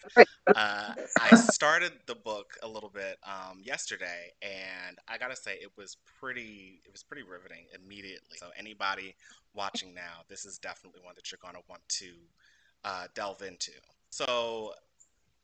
uh, 0.54 0.94
I 1.20 1.36
started 1.50 1.92
the 2.06 2.14
book 2.14 2.56
a 2.62 2.68
little 2.68 2.90
bit 2.90 3.18
um, 3.24 3.60
yesterday, 3.62 4.32
and 4.42 4.98
I 5.08 5.18
gotta 5.18 5.36
say 5.36 5.54
it 5.54 5.70
was 5.76 5.96
pretty 6.20 6.80
it 6.84 6.92
was 6.92 7.02
pretty 7.02 7.22
riveting 7.22 7.66
immediately. 7.74 8.36
So 8.38 8.48
anybody 8.56 9.14
watching 9.54 9.94
now, 9.94 10.22
this 10.28 10.44
is 10.44 10.58
definitely 10.58 11.00
one 11.02 11.14
that 11.16 11.30
you're 11.30 11.40
gonna 11.42 11.64
want 11.68 11.82
to 11.88 12.12
uh, 12.84 13.06
delve 13.14 13.42
into. 13.42 13.72
So 14.10 14.72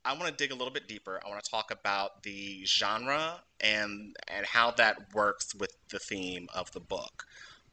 I 0.05 0.13
want 0.13 0.27
to 0.27 0.33
dig 0.33 0.53
a 0.53 0.55
little 0.55 0.73
bit 0.73 0.87
deeper. 0.87 1.21
I 1.25 1.29
want 1.29 1.43
to 1.43 1.51
talk 1.51 1.71
about 1.71 2.23
the 2.23 2.65
genre 2.67 3.41
and 3.61 4.17
and 4.29 4.47
how 4.47 4.71
that 4.73 5.15
works 5.15 5.55
with 5.55 5.73
the 5.91 5.99
theme 5.99 6.49
of 6.55 6.71
the 6.73 6.81
book. 6.81 7.27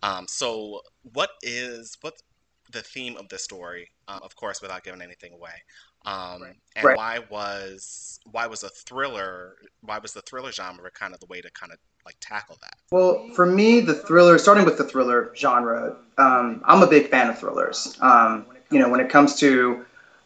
Um, 0.04 0.26
so, 0.28 0.82
what 1.14 1.32
is 1.42 1.98
what's 2.02 2.24
the 2.72 2.82
theme 2.82 3.18
of 3.18 3.30
the 3.30 3.38
story? 3.38 3.90
Um, 4.08 4.22
of 4.24 4.36
course, 4.36 4.62
without 4.62 4.84
giving 4.84 5.02
anything 5.02 5.34
away. 5.34 5.64
Um, 6.06 6.42
right. 6.42 6.56
And 6.76 6.86
right. 6.86 6.98
why 6.98 7.20
was 7.30 8.20
why 8.32 8.48
was 8.48 8.64
a 8.64 8.70
thriller? 8.70 9.56
Why 9.82 10.00
was 10.00 10.14
the 10.14 10.22
thriller 10.22 10.52
genre 10.52 10.90
kind 10.92 11.14
of 11.14 11.20
the 11.20 11.28
way 11.28 11.42
to 11.42 11.52
kind 11.52 11.72
of 11.72 11.78
like 12.06 12.16
tackle 12.20 12.58
that? 12.62 12.76
Well, 12.92 13.30
for 13.36 13.46
me, 13.46 13.82
the 13.82 13.94
thriller, 13.94 14.38
starting 14.38 14.66
with 14.66 14.78
the 14.78 14.84
thriller 14.84 15.32
genre, 15.36 15.98
um, 16.18 16.62
I'm 16.66 16.82
a 16.82 16.88
big 16.88 17.10
fan 17.10 17.30
of 17.30 17.38
thrillers. 17.38 17.98
Um, 18.02 18.46
you 18.72 18.80
know, 18.80 18.90
when 18.90 19.00
it 19.00 19.10
comes 19.10 19.36
to 19.40 19.86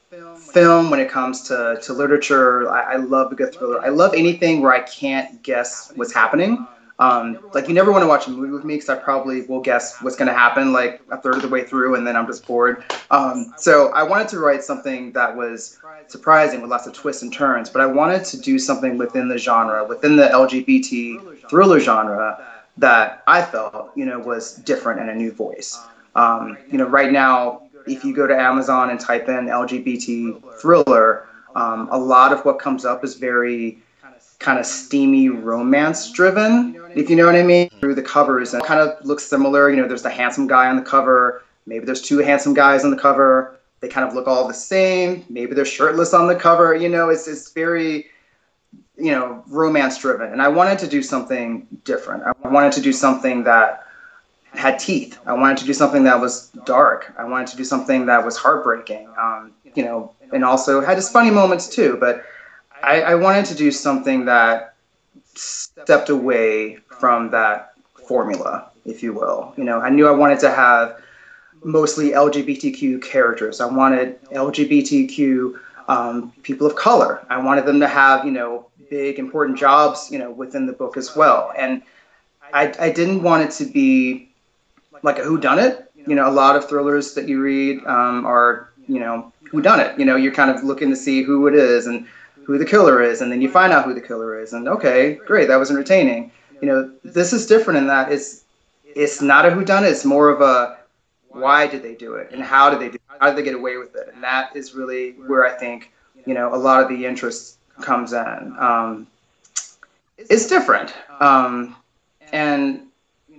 film, 0.10 0.90
when 0.90 1.00
it 1.00 1.10
comes 1.10 1.42
to, 1.44 1.80
to 1.82 1.94
literature. 1.94 2.70
I, 2.70 2.94
I 2.94 2.96
love 2.98 3.32
a 3.32 3.36
good 3.36 3.54
thriller. 3.54 3.84
I 3.84 3.90
love 3.90 4.14
anything 4.14 4.62
where 4.62 4.72
I 4.72 4.82
can't 4.82 5.42
guess 5.44 5.92
what's 5.96 6.14
happening. 6.14 6.68
Um, 6.98 7.40
like 7.54 7.68
you 7.68 7.74
never 7.74 7.92
want 7.92 8.04
to 8.04 8.08
watch 8.08 8.28
a 8.28 8.30
movie 8.30 8.54
with 8.54 8.64
me 8.64 8.76
because 8.76 8.88
I 8.88 8.96
probably 8.96 9.42
will 9.42 9.60
guess 9.60 10.02
what's 10.02 10.16
going 10.16 10.30
to 10.30 10.34
happen 10.34 10.72
like 10.72 11.02
a 11.12 11.18
third 11.18 11.36
of 11.36 11.42
the 11.42 11.50
way 11.50 11.66
through 11.66 11.96
and 11.96 12.08
then 12.08 12.16
I'm 12.16 12.26
just 12.26 12.48
bored. 12.48 12.86
Um, 13.12 13.54
so 13.58 13.92
I 13.92 14.04
wanted 14.04 14.30
to 14.30 14.40
write 14.40 14.64
something 14.64 15.12
that 15.12 15.36
was 15.36 15.78
surprising 16.08 16.62
with 16.62 16.72
lots 16.72 16.88
of 16.88 16.94
twists 16.94 17.22
and 17.22 17.34
turns, 17.34 17.70
but 17.70 17.82
I 17.82 17.86
wanted 17.86 18.24
to 18.26 18.40
do 18.40 18.58
something 18.58 18.98
within 18.98 19.28
the 19.28 19.38
genre, 19.38 19.84
within 19.86 20.16
the 20.16 20.28
LGBT 20.28 21.50
thriller 21.50 21.82
genre 21.82 22.42
that 22.78 23.24
I 23.28 23.42
felt, 23.42 23.92
you 23.96 24.06
know, 24.06 24.20
was 24.20 24.56
different 24.56 25.02
and 25.02 25.10
a 25.10 25.16
new 25.16 25.34
voice. 25.34 25.78
Um, 26.16 26.58
you 26.72 26.78
know, 26.78 26.86
right 26.86 27.12
now 27.12 27.64
if 27.88 28.04
you 28.04 28.16
go 28.16 28.28
to 28.28 28.36
Amazon 28.36 28.90
and 28.90 29.00
type 29.00 29.28
in 29.28 29.48
LGBT 29.48 30.60
thriller, 30.60 31.28
um, 31.56 31.88
a 31.92 31.98
lot 31.98 32.34
of 32.34 32.44
what 32.46 32.60
comes 32.60 32.86
up 32.86 33.04
is 33.04 33.16
very 33.16 33.80
kind 34.40 34.60
of 34.60 34.66
steamy 34.66 35.30
romance 35.30 36.12
driven, 36.12 36.76
if 36.96 37.10
you 37.10 37.16
know 37.16 37.26
what 37.26 37.36
I 37.36 37.44
mean, 37.44 37.70
through 37.80 37.96
the 37.96 38.02
covers 38.02 38.54
and 38.54 38.64
kind 38.64 38.80
of 38.80 39.04
looks 39.06 39.24
similar. 39.24 39.70
You 39.70 39.78
know, 39.78 39.88
there's 39.88 40.04
the 40.04 40.10
handsome 40.10 40.48
guy 40.48 40.70
on 40.70 40.76
the 40.76 40.82
cover, 40.82 41.44
maybe 41.66 41.86
there's 41.86 42.02
two 42.02 42.20
handsome 42.20 42.54
guys 42.54 42.84
on 42.84 42.92
the 42.92 42.98
cover. 42.98 43.58
They 43.80 43.88
kind 43.88 44.08
of 44.08 44.14
look 44.14 44.28
all 44.28 44.48
the 44.48 44.54
same. 44.54 45.26
Maybe 45.30 45.54
they're 45.54 45.66
shirtless 45.66 46.14
on 46.14 46.28
the 46.28 46.36
cover. 46.36 46.76
You 46.76 46.90
know, 46.90 47.10
it's 47.10 47.28
it's 47.28 47.52
very 47.52 48.08
you 48.98 49.12
know, 49.12 49.44
romance 49.48 49.98
driven, 49.98 50.32
and 50.32 50.42
I 50.42 50.48
wanted 50.48 50.80
to 50.80 50.88
do 50.88 51.04
something 51.04 51.68
different. 51.84 52.24
I 52.24 52.48
wanted 52.48 52.72
to 52.74 52.82
do 52.82 52.94
something 52.94 53.44
that 53.44 53.85
had 54.58 54.80
teeth. 54.80 55.20
I 55.26 55.34
wanted 55.34 55.58
to 55.58 55.66
do 55.66 55.74
something 55.74 56.04
that 56.04 56.20
was 56.20 56.50
dark. 56.66 57.14
I 57.18 57.24
wanted 57.26 57.48
to 57.48 57.58
do 57.58 57.64
something 57.64 58.06
that 58.08 58.24
was 58.24 58.38
heartbreaking. 58.38 59.10
Um, 59.20 59.54
you 59.76 59.84
know, 59.84 60.14
and 60.34 60.44
also 60.44 60.82
had 60.82 60.98
its 60.98 61.10
funny 61.10 61.32
moments 61.32 61.68
too. 61.68 61.98
But 62.00 62.24
I, 62.82 63.02
I 63.02 63.16
wanted 63.16 63.46
to 63.46 63.56
do 63.56 63.72
something 63.72 64.26
that 64.26 64.76
stepped 65.34 66.10
away 66.10 66.78
from 67.00 67.30
that 67.32 67.74
formula, 68.08 68.70
if 68.86 69.04
you 69.04 69.14
will. 69.14 69.54
You 69.58 69.64
know, 69.64 69.80
I 69.80 69.90
knew 69.90 70.08
I 70.08 70.12
wanted 70.12 70.40
to 70.40 70.52
have 70.52 71.02
mostly 71.64 72.12
LGBTQ 72.12 73.02
characters. 73.02 73.60
I 73.60 73.66
wanted 73.66 74.22
LGBTQ 74.26 75.54
um, 75.88 76.32
people 76.44 76.68
of 76.68 76.76
color. 76.76 77.26
I 77.30 77.38
wanted 77.38 77.66
them 77.66 77.80
to 77.80 77.88
have, 77.88 78.26
you 78.26 78.32
know, 78.32 78.68
big 78.90 79.20
important 79.20 79.58
jobs, 79.58 80.10
you 80.12 80.20
know, 80.20 80.32
within 80.32 80.66
the 80.66 80.74
book 80.74 80.96
as 80.98 81.16
well. 81.16 81.52
And 81.58 81.82
I, 82.54 82.74
I 82.80 82.92
didn't 82.92 83.24
want 83.24 83.44
it 83.44 83.52
to 83.64 83.66
be 83.66 84.30
like 85.04 85.20
a 85.20 85.24
who 85.24 85.40
done 85.40 85.60
it. 85.60 85.92
You 85.96 86.16
know, 86.16 86.30
a 86.30 86.32
lot 86.32 86.56
of 86.56 86.68
thrillers 86.70 87.14
that 87.16 87.28
you 87.28 87.42
read 87.42 87.84
um, 87.86 88.26
are, 88.26 88.70
you 88.88 89.00
know, 89.00 89.34
who 89.50 89.62
done 89.62 89.80
it. 89.80 89.98
You 89.98 90.06
know, 90.06 90.16
you're 90.16 90.34
kind 90.34 90.52
of 90.52 90.64
looking 90.64 90.90
to 90.90 90.96
see 90.96 91.24
who 91.24 91.48
it 91.48 91.56
is 91.56 91.88
and 91.88 92.06
who 92.44 92.58
the 92.58 92.66
killer 92.66 93.02
is, 93.02 93.22
and 93.22 93.32
then 93.32 93.42
you 93.42 93.50
find 93.50 93.74
out 93.74 93.86
who 93.86 93.94
the 93.94 94.02
killer 94.02 94.40
is, 94.40 94.54
and 94.54 94.68
okay, 94.68 95.16
great, 95.26 95.48
that 95.48 95.56
was 95.56 95.72
entertaining. 95.72 96.32
You 96.62 96.68
know, 96.68 96.92
this 97.04 97.34
is 97.34 97.48
different 97.48 97.80
in 97.80 97.88
that 97.88 98.12
it's 98.12 98.44
it's 98.84 99.22
not 99.22 99.46
a 99.46 99.52
who 99.52 99.66
done 99.66 99.84
it. 99.84 99.90
It's 99.90 100.06
more 100.06 100.30
of 100.30 100.42
a 100.42 100.78
why 101.30 101.68
did 101.68 101.84
they 101.84 101.96
do 101.96 102.16
it 102.16 102.32
and 102.32 102.42
how 102.42 102.70
did 102.70 102.80
they 102.80 102.88
do 102.88 102.96
it? 102.96 103.02
How 103.20 103.28
did 103.28 103.36
they 103.36 103.44
get 103.44 103.56
away 103.56 103.78
with 103.78 103.96
it? 103.96 104.10
And 104.14 104.24
that 104.24 104.56
is 104.56 104.74
really 104.74 105.12
where 105.14 105.46
I 105.46 105.52
think 105.52 105.92
you 106.26 106.34
know 106.34 106.54
a 106.54 106.56
lot 106.56 106.82
of 106.82 106.90
the 106.90 107.06
interest 107.06 107.58
comes 107.82 108.14
in. 108.14 108.56
Um, 108.58 109.08
it's 110.18 110.48
different. 110.48 110.94
Um, 111.20 111.76
and, 112.32 112.85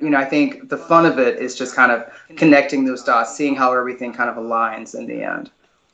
you 0.00 0.10
know, 0.10 0.18
I 0.18 0.24
think 0.24 0.68
the 0.68 0.76
fun 0.76 1.06
of 1.06 1.18
it 1.18 1.38
is 1.38 1.56
just 1.56 1.74
kind 1.74 1.92
of 1.92 2.06
connecting 2.36 2.84
those 2.84 3.02
dots, 3.02 3.36
seeing 3.36 3.54
how 3.54 3.72
everything 3.72 4.12
kind 4.12 4.30
of 4.30 4.36
aligns 4.36 4.94
in 4.94 5.06
the 5.06 5.22
end. 5.22 5.50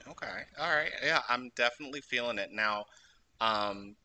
Okay. 0.08 0.42
All 0.58 0.70
right. 0.70 0.90
Yeah, 1.04 1.20
I'm 1.28 1.50
definitely 1.56 2.00
feeling 2.00 2.38
it. 2.38 2.50
Now, 2.52 2.86
um, 3.40 3.96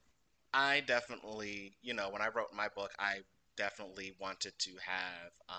I 0.54 0.82
definitely, 0.88 1.78
you 1.82 1.94
know, 1.94 2.10
when 2.10 2.22
I 2.22 2.30
wrote 2.34 2.48
my 2.56 2.68
book, 2.76 2.92
I 3.00 3.18
definitely 3.56 4.14
wanted 4.20 4.54
to 4.58 4.72
have 4.86 5.32
um, 5.50 5.56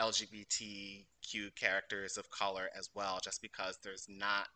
LGBTQ 0.00 1.54
characters 1.54 2.16
of 2.16 2.30
color 2.30 2.68
as 2.78 2.90
well, 2.94 3.20
just 3.22 3.40
because 3.42 3.78
there's 3.82 4.06
not 4.08 4.48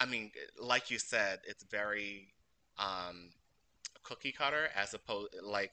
I 0.00 0.06
mean, 0.06 0.32
like 0.58 0.90
you 0.90 0.98
said, 0.98 1.40
it's 1.46 1.62
very 1.64 2.32
um, 2.78 3.28
cookie 4.02 4.32
cutter 4.32 4.70
as 4.74 4.94
opposed 4.94 5.34
like 5.42 5.72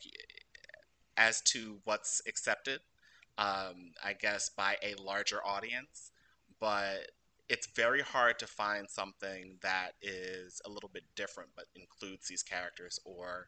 as 1.17 1.41
to 1.41 1.79
what's 1.83 2.21
accepted. 2.27 2.79
Um, 3.37 3.91
I 4.03 4.13
guess 4.13 4.49
by 4.49 4.77
a 4.81 4.95
larger 5.01 5.45
audience, 5.45 6.11
but 6.59 7.11
it's 7.49 7.67
very 7.75 8.01
hard 8.01 8.39
to 8.39 8.47
find 8.47 8.89
something 8.89 9.57
that 9.61 9.91
is 10.01 10.61
a 10.65 10.69
little 10.69 10.89
bit 10.93 11.03
different 11.15 11.49
but 11.55 11.65
includes 11.75 12.27
these 12.27 12.43
characters 12.43 12.99
or 13.05 13.47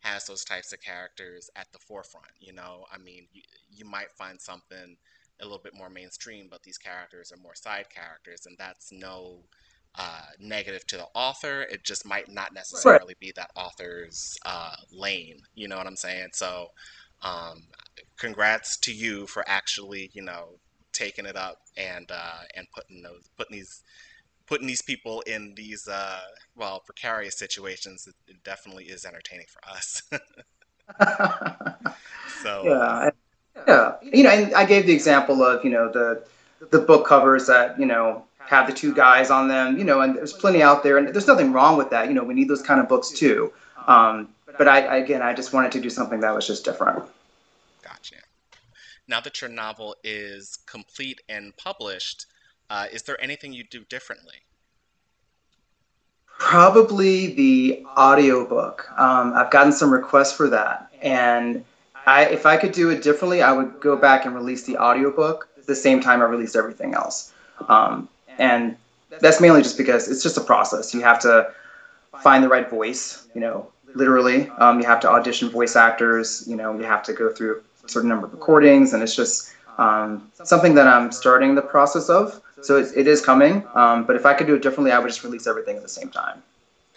has 0.00 0.26
those 0.26 0.44
types 0.44 0.72
of 0.72 0.80
characters 0.80 1.50
at 1.56 1.66
the 1.72 1.78
forefront 1.78 2.30
you 2.38 2.52
know 2.52 2.84
i 2.92 2.98
mean 2.98 3.26
you, 3.32 3.42
you 3.70 3.84
might 3.84 4.10
find 4.12 4.40
something 4.40 4.96
a 5.40 5.44
little 5.44 5.58
bit 5.58 5.74
more 5.74 5.90
mainstream 5.90 6.46
but 6.50 6.62
these 6.62 6.78
characters 6.78 7.32
are 7.32 7.42
more 7.42 7.54
side 7.54 7.86
characters 7.90 8.46
and 8.46 8.56
that's 8.58 8.92
no 8.92 9.40
uh, 9.96 10.22
negative 10.38 10.86
to 10.86 10.96
the 10.96 11.06
author. 11.14 11.62
It 11.62 11.82
just 11.82 12.06
might 12.06 12.28
not 12.28 12.54
necessarily 12.54 13.06
right. 13.08 13.18
be 13.18 13.32
that 13.36 13.50
author's 13.56 14.38
uh, 14.44 14.76
lane. 14.92 15.40
You 15.56 15.66
know 15.66 15.76
what 15.76 15.86
I'm 15.88 15.96
saying? 15.96 16.28
So, 16.32 16.68
um, 17.22 17.62
congrats 18.16 18.76
to 18.78 18.92
you 18.92 19.26
for 19.26 19.44
actually, 19.46 20.10
you 20.12 20.22
know, 20.22 20.58
taking 20.92 21.26
it 21.26 21.36
up 21.36 21.58
and 21.76 22.10
uh, 22.10 22.40
and 22.54 22.66
putting 22.74 23.02
those 23.02 23.30
putting 23.36 23.56
these 23.56 23.82
putting 24.46 24.66
these 24.66 24.82
people 24.82 25.20
in 25.22 25.54
these 25.56 25.88
uh, 25.88 26.20
well 26.56 26.82
precarious 26.84 27.38
situations. 27.38 28.06
It, 28.06 28.32
it 28.32 28.44
definitely 28.44 28.84
is 28.84 29.04
entertaining 29.04 29.46
for 29.48 29.70
us. 29.70 30.02
so 32.42 32.62
yeah, 32.64 33.10
yeah. 33.66 33.94
You 34.02 34.24
know, 34.24 34.30
and 34.30 34.54
I 34.54 34.64
gave 34.64 34.86
the 34.86 34.92
example 34.92 35.42
of 35.42 35.64
you 35.64 35.70
know 35.70 35.90
the 35.90 36.24
the 36.70 36.80
book 36.80 37.06
covers 37.06 37.46
that 37.46 37.78
you 37.78 37.86
know 37.86 38.24
have 38.46 38.66
the 38.66 38.72
two 38.72 38.92
guys 38.92 39.30
on 39.30 39.46
them, 39.46 39.78
you 39.78 39.84
know, 39.84 40.00
and 40.00 40.16
there's 40.16 40.32
plenty 40.32 40.60
out 40.60 40.82
there, 40.82 40.98
and 40.98 41.06
there's 41.08 41.28
nothing 41.28 41.52
wrong 41.52 41.78
with 41.78 41.90
that. 41.90 42.08
You 42.08 42.14
know, 42.14 42.24
we 42.24 42.34
need 42.34 42.48
those 42.48 42.62
kind 42.62 42.80
of 42.80 42.88
books 42.88 43.10
too. 43.10 43.52
Um, 43.86 44.28
but 44.58 44.68
I, 44.68 44.80
I, 44.82 44.96
again, 44.96 45.22
I 45.22 45.34
just 45.34 45.52
wanted 45.52 45.72
to 45.72 45.80
do 45.80 45.90
something 45.90 46.20
that 46.20 46.34
was 46.34 46.46
just 46.46 46.64
different. 46.64 47.02
Gotcha. 47.82 48.16
Now 49.08 49.20
that 49.20 49.40
your 49.40 49.50
novel 49.50 49.96
is 50.04 50.58
complete 50.66 51.20
and 51.28 51.56
published, 51.56 52.26
uh, 52.68 52.86
is 52.92 53.02
there 53.02 53.20
anything 53.20 53.52
you 53.52 53.64
do 53.64 53.84
differently? 53.88 54.36
Probably 56.38 57.34
the 57.34 57.84
audiobook. 57.96 58.88
Um, 58.96 59.34
I've 59.34 59.50
gotten 59.50 59.72
some 59.72 59.92
requests 59.92 60.32
for 60.32 60.48
that, 60.48 60.90
and 61.02 61.64
I, 62.06 62.26
if 62.26 62.46
I 62.46 62.56
could 62.56 62.72
do 62.72 62.90
it 62.90 63.02
differently, 63.02 63.42
I 63.42 63.52
would 63.52 63.80
go 63.80 63.96
back 63.96 64.24
and 64.24 64.34
release 64.34 64.64
the 64.64 64.78
audiobook 64.78 65.48
at 65.58 65.66
the 65.66 65.76
same 65.76 66.00
time 66.00 66.22
I 66.22 66.24
released 66.24 66.56
everything 66.56 66.94
else. 66.94 67.32
Um, 67.68 68.08
and 68.38 68.76
that's 69.20 69.40
mainly 69.40 69.62
just 69.62 69.76
because 69.76 70.08
it's 70.08 70.22
just 70.22 70.36
a 70.38 70.40
process. 70.40 70.94
You 70.94 71.02
have 71.02 71.18
to 71.20 71.52
find 72.22 72.42
the 72.42 72.48
right 72.48 72.68
voice, 72.70 73.28
you 73.34 73.40
know, 73.40 73.68
literally. 73.94 74.48
Um, 74.58 74.80
you 74.80 74.86
have 74.86 75.00
to 75.00 75.10
audition 75.10 75.48
voice 75.50 75.76
actors, 75.76 76.44
you 76.46 76.56
know, 76.56 76.76
you 76.76 76.84
have 76.84 77.02
to 77.04 77.12
go 77.12 77.32
through 77.32 77.62
a 77.84 77.88
certain 77.88 78.08
number 78.08 78.26
of 78.26 78.32
recordings, 78.32 78.92
and 78.92 79.02
it's 79.02 79.16
just 79.16 79.52
um, 79.78 80.30
something 80.44 80.74
that 80.74 80.86
I'm 80.86 81.12
starting 81.12 81.54
the 81.54 81.62
process 81.62 82.08
of. 82.08 82.40
So 82.62 82.76
it, 82.76 82.88
it 82.94 83.06
is 83.06 83.24
coming, 83.24 83.66
um, 83.74 84.04
but 84.04 84.16
if 84.16 84.26
I 84.26 84.34
could 84.34 84.46
do 84.46 84.54
it 84.54 84.62
differently, 84.62 84.92
I 84.92 84.98
would 84.98 85.08
just 85.08 85.24
release 85.24 85.46
everything 85.46 85.76
at 85.76 85.82
the 85.82 85.88
same 85.88 86.10
time. 86.10 86.42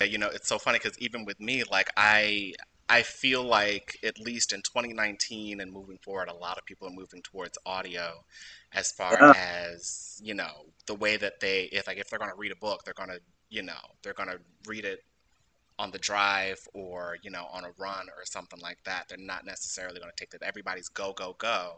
You 0.01 0.17
know, 0.17 0.27
it's 0.27 0.49
so 0.49 0.59
funny 0.59 0.79
because 0.79 0.99
even 0.99 1.23
with 1.23 1.39
me, 1.39 1.63
like 1.71 1.89
I 1.95 2.53
I 2.89 3.03
feel 3.03 3.41
like 3.41 3.97
at 4.03 4.19
least 4.19 4.51
in 4.51 4.61
2019 4.61 5.61
and 5.61 5.71
moving 5.71 5.97
forward, 5.99 6.27
a 6.27 6.33
lot 6.33 6.57
of 6.57 6.65
people 6.65 6.89
are 6.89 6.91
moving 6.91 7.21
towards 7.21 7.57
audio 7.65 8.25
as 8.73 8.91
far 8.91 9.17
yeah. 9.19 9.33
as 9.37 10.19
you 10.23 10.33
know 10.33 10.65
the 10.87 10.95
way 10.95 11.17
that 11.17 11.39
they 11.39 11.63
if 11.71 11.87
like 11.87 11.97
if 11.97 12.09
they're 12.09 12.19
going 12.19 12.31
to 12.31 12.37
read 12.37 12.51
a 12.51 12.55
book 12.55 12.83
they're 12.83 12.93
going 12.93 13.09
to 13.09 13.19
you 13.49 13.61
know 13.61 13.73
they're 14.01 14.13
going 14.13 14.29
to 14.29 14.39
read 14.65 14.85
it 14.85 15.03
on 15.83 15.91
the 15.91 15.99
drive 15.99 16.59
or 16.73 17.17
you 17.23 17.29
know 17.29 17.45
on 17.51 17.65
a 17.65 17.71
run 17.77 18.07
or 18.17 18.23
something 18.25 18.59
like 18.61 18.77
that 18.85 19.05
they're 19.09 19.17
not 19.17 19.45
necessarily 19.45 19.99
going 19.99 20.11
to 20.15 20.15
take 20.15 20.31
that 20.31 20.41
everybody's 20.41 20.89
go 20.89 21.13
go 21.13 21.35
go. 21.37 21.73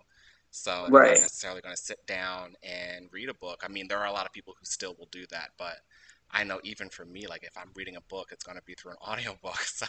So 0.51 0.71
they're 0.83 1.01
right. 1.01 1.12
not 1.12 1.21
necessarily 1.21 1.62
going 1.62 1.75
to 1.75 1.81
sit 1.81 2.05
down 2.05 2.55
and 2.63 3.09
read 3.12 3.29
a 3.29 3.33
book. 3.33 3.63
I 3.65 3.67
mean 3.67 3.88
there 3.88 4.00
are 4.00 4.07
a 4.07 4.12
lot 4.12 4.25
of 4.25 4.31
people 4.31 4.53
who 4.57 4.65
still 4.65 4.95
will 4.97 5.09
do 5.12 5.25
that 5.31 5.50
but 5.57 5.77
i 6.31 6.43
know 6.43 6.59
even 6.63 6.89
for 6.89 7.05
me 7.05 7.27
like 7.27 7.43
if 7.43 7.55
i'm 7.55 7.69
reading 7.75 7.97
a 7.97 8.01
book 8.01 8.29
it's 8.31 8.43
going 8.43 8.57
to 8.57 8.63
be 8.63 8.74
through 8.74 8.91
an 8.91 8.97
audiobook 9.07 9.59
so. 9.59 9.88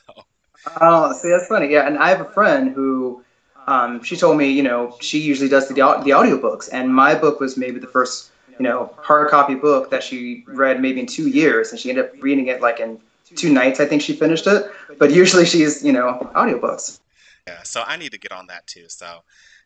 Oh 0.81 1.13
see 1.13 1.31
that's 1.31 1.47
funny. 1.47 1.73
Yeah 1.73 1.87
and 1.87 1.99
i 1.99 2.09
have 2.09 2.21
a 2.21 2.31
friend 2.31 2.75
who 2.75 3.25
um, 3.67 4.03
she 4.03 4.17
told 4.17 4.37
me, 4.39 4.51
you 4.51 4.63
know, 4.63 4.97
she 5.01 5.19
usually 5.19 5.49
does 5.49 5.67
the 5.69 5.75
the 5.75 5.81
audiobooks, 5.83 6.69
and 6.73 6.95
my 6.95 7.15
book 7.15 7.41
was 7.41 7.57
maybe 7.57 7.81
the 7.81 7.87
first, 7.89 8.31
you 8.49 8.63
know, 8.63 8.95
hard 8.99 9.29
copy 9.29 9.55
book 9.57 9.91
that 9.91 10.03
she 10.05 10.45
read 10.47 10.81
maybe 10.81 11.01
in 11.01 11.07
two 11.07 11.29
years, 11.29 11.73
and 11.73 11.81
she 11.81 11.91
ended 11.91 12.05
up 12.05 12.13
reading 12.23 12.47
it 12.47 12.61
like 12.61 12.79
in 12.79 13.01
two 13.35 13.53
nights. 13.53 13.81
I 13.81 13.87
think 13.87 14.03
she 14.03 14.13
finished 14.13 14.47
it, 14.47 14.71
but 14.99 15.11
usually 15.11 15.45
she's, 15.45 15.85
you 15.85 15.93
know, 15.93 16.31
audiobooks. 16.35 17.01
Yeah, 17.47 17.63
so 17.63 17.83
I 17.87 17.97
need 17.97 18.13
to 18.13 18.19
get 18.19 18.33
on 18.33 18.47
that 18.49 18.67
too. 18.67 18.87
So, 18.89 19.21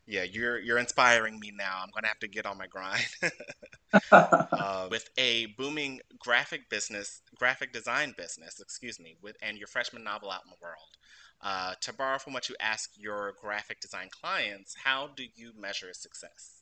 yeah, 0.06 0.24
you're 0.24 0.58
you're 0.58 0.78
inspiring 0.78 1.38
me 1.38 1.52
now. 1.56 1.80
I'm 1.82 1.90
gonna 1.94 2.08
have 2.08 2.18
to 2.20 2.28
get 2.28 2.46
on 2.46 2.58
my 2.58 2.66
grind. 2.66 3.06
uh, 4.12 4.88
with 4.90 5.08
a 5.16 5.46
booming 5.58 6.00
graphic 6.18 6.68
business, 6.68 7.22
graphic 7.38 7.72
design 7.72 8.14
business, 8.16 8.60
excuse 8.60 9.00
me, 9.00 9.16
with 9.22 9.36
and 9.42 9.56
your 9.56 9.68
freshman 9.68 10.04
novel 10.04 10.30
out 10.30 10.42
in 10.44 10.50
the 10.50 10.56
world. 10.62 10.96
Uh, 11.42 11.72
to 11.80 11.94
borrow 11.94 12.18
from 12.18 12.34
what 12.34 12.50
you 12.50 12.56
ask 12.60 12.90
your 12.98 13.34
graphic 13.40 13.80
design 13.80 14.08
clients, 14.10 14.76
how 14.84 15.08
do 15.16 15.24
you 15.36 15.52
measure 15.58 15.88
success? 15.94 16.60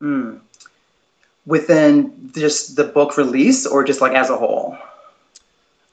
Mm. 0.00 0.40
Within 1.44 2.32
just 2.34 2.76
the 2.76 2.84
book 2.84 3.18
release 3.18 3.66
or 3.66 3.84
just 3.84 4.00
like 4.00 4.12
as 4.12 4.30
a 4.30 4.36
whole? 4.36 4.78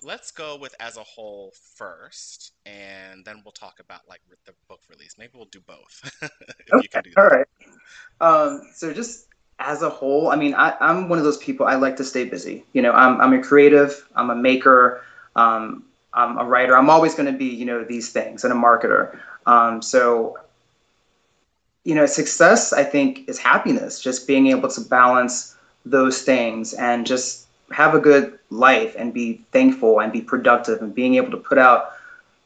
Let's 0.02 0.32
go 0.32 0.58
with 0.58 0.76
as 0.80 0.98
a 0.98 1.04
whole 1.04 1.54
first, 1.76 2.54
and 2.66 3.26
then 3.26 3.42
we'll 3.44 3.52
talk 3.52 3.80
about 3.80 4.02
like 4.08 4.22
the 4.46 4.54
book 4.68 4.82
release. 4.90 5.16
Maybe 5.18 5.32
we'll 5.36 5.46
do 5.46 5.62
both. 5.62 6.12
okay. 6.74 7.02
Do 7.04 7.12
All 7.18 7.28
right. 7.28 7.48
Um, 8.22 8.62
so 8.74 8.94
just 8.94 9.28
as 9.60 9.82
a 9.82 9.90
whole, 9.90 10.30
I 10.30 10.36
mean, 10.36 10.54
I, 10.54 10.76
am 10.80 11.10
one 11.10 11.18
of 11.18 11.26
those 11.26 11.38
people. 11.38 11.66
I 11.66 11.76
like 11.76 11.98
to 11.98 12.04
stay 12.04 12.26
busy. 12.26 12.64
You 12.74 12.82
know, 12.82 12.94
I'm 12.94 13.20
I'm 13.20 13.34
a 13.34 13.42
creative. 13.42 14.08
I'm 14.16 14.30
a 14.30 14.36
maker. 14.36 15.04
Um, 15.36 15.84
I'm 16.14 16.38
a 16.38 16.46
writer. 16.46 16.76
I'm 16.76 16.90
always 16.90 17.14
going 17.16 17.32
to 17.32 17.38
be, 17.38 17.46
you 17.46 17.66
know, 17.66 17.84
these 17.84 18.12
things 18.12 18.44
and 18.44 18.52
a 18.52 18.56
marketer. 18.56 19.18
Um, 19.46 19.82
so, 19.82 20.38
you 21.84 21.96
know, 21.96 22.06
success, 22.06 22.74
I 22.74 22.84
think, 22.84 23.30
is 23.30 23.38
happiness, 23.38 24.02
just 24.02 24.28
being 24.28 24.48
able 24.48 24.70
to 24.70 24.82
balance 24.82 25.56
those 25.86 26.22
things 26.24 26.74
and 26.74 27.06
just 27.06 27.48
have 27.72 27.96
a 27.96 28.00
good 28.00 28.38
life 28.50 28.96
and 28.98 29.14
be 29.14 29.42
thankful 29.52 30.00
and 30.00 30.12
be 30.12 30.22
productive 30.22 30.82
and 30.82 30.94
being 30.94 31.16
able 31.16 31.32
to 31.32 31.38
put 31.38 31.58
out 31.58 31.94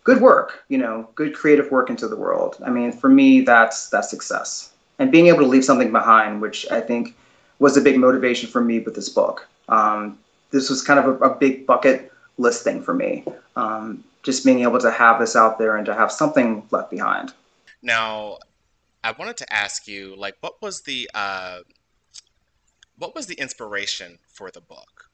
good 0.04 0.22
work, 0.22 0.64
you 0.68 0.78
know, 0.78 1.08
good 1.16 1.34
creative 1.34 1.72
work 1.72 1.90
into 1.90 2.08
the 2.08 2.16
world. 2.16 2.58
I 2.66 2.70
mean, 2.70 2.92
for 2.92 3.10
me, 3.10 3.42
that's 3.42 3.90
that's 3.90 4.10
success. 4.10 4.72
And 5.00 5.12
being 5.12 5.28
able 5.28 5.40
to 5.40 5.48
leave 5.48 5.66
something 5.66 5.92
behind, 5.92 6.42
which 6.42 6.70
I 6.72 6.82
think 6.82 7.16
was 7.60 7.78
a 7.78 7.82
big 7.82 7.98
motivation 7.98 8.50
for 8.50 8.62
me 8.62 8.80
with 8.80 8.96
this 8.96 9.10
book. 9.10 9.48
Um, 9.70 10.20
this 10.52 10.70
was 10.70 10.82
kind 10.82 11.00
of 11.00 11.06
a, 11.22 11.26
a, 11.26 11.36
big 11.36 11.66
bucket 11.66 12.12
list 12.38 12.64
thing 12.64 12.82
for 12.82 12.94
me. 12.94 13.24
Um, 13.56 14.04
just 14.22 14.46
being 14.46 14.62
able 14.62 14.80
to 14.80 14.92
have 14.92 15.20
this 15.20 15.36
out 15.36 15.58
there 15.58 15.78
and 15.78 15.86
to 15.86 15.94
have 15.94 16.12
something 16.12 16.64
left 16.72 16.92
behind. 16.92 17.34
Now, 17.82 18.38
I 19.04 19.12
wanted 19.12 19.38
to 19.38 19.54
ask 19.54 19.88
you, 19.88 20.16
like, 20.16 20.36
what 20.42 20.62
was 20.62 20.82
the 20.82 21.10
uh, 21.14 21.60
what 22.98 23.16
was 23.16 23.28
the 23.28 23.36
inspiration 23.36 24.20
for 24.28 24.52
the 24.52 24.62
book? 24.62 25.10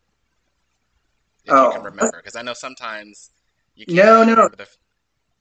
If 1.49 1.55
oh, 1.55 1.67
you 1.67 1.73
can 1.73 1.83
remember, 1.83 2.17
because 2.17 2.35
I 2.35 2.41
know 2.41 2.53
sometimes 2.53 3.31
you 3.75 3.85
can't. 3.85 3.97
No, 3.97 4.23
no. 4.23 4.49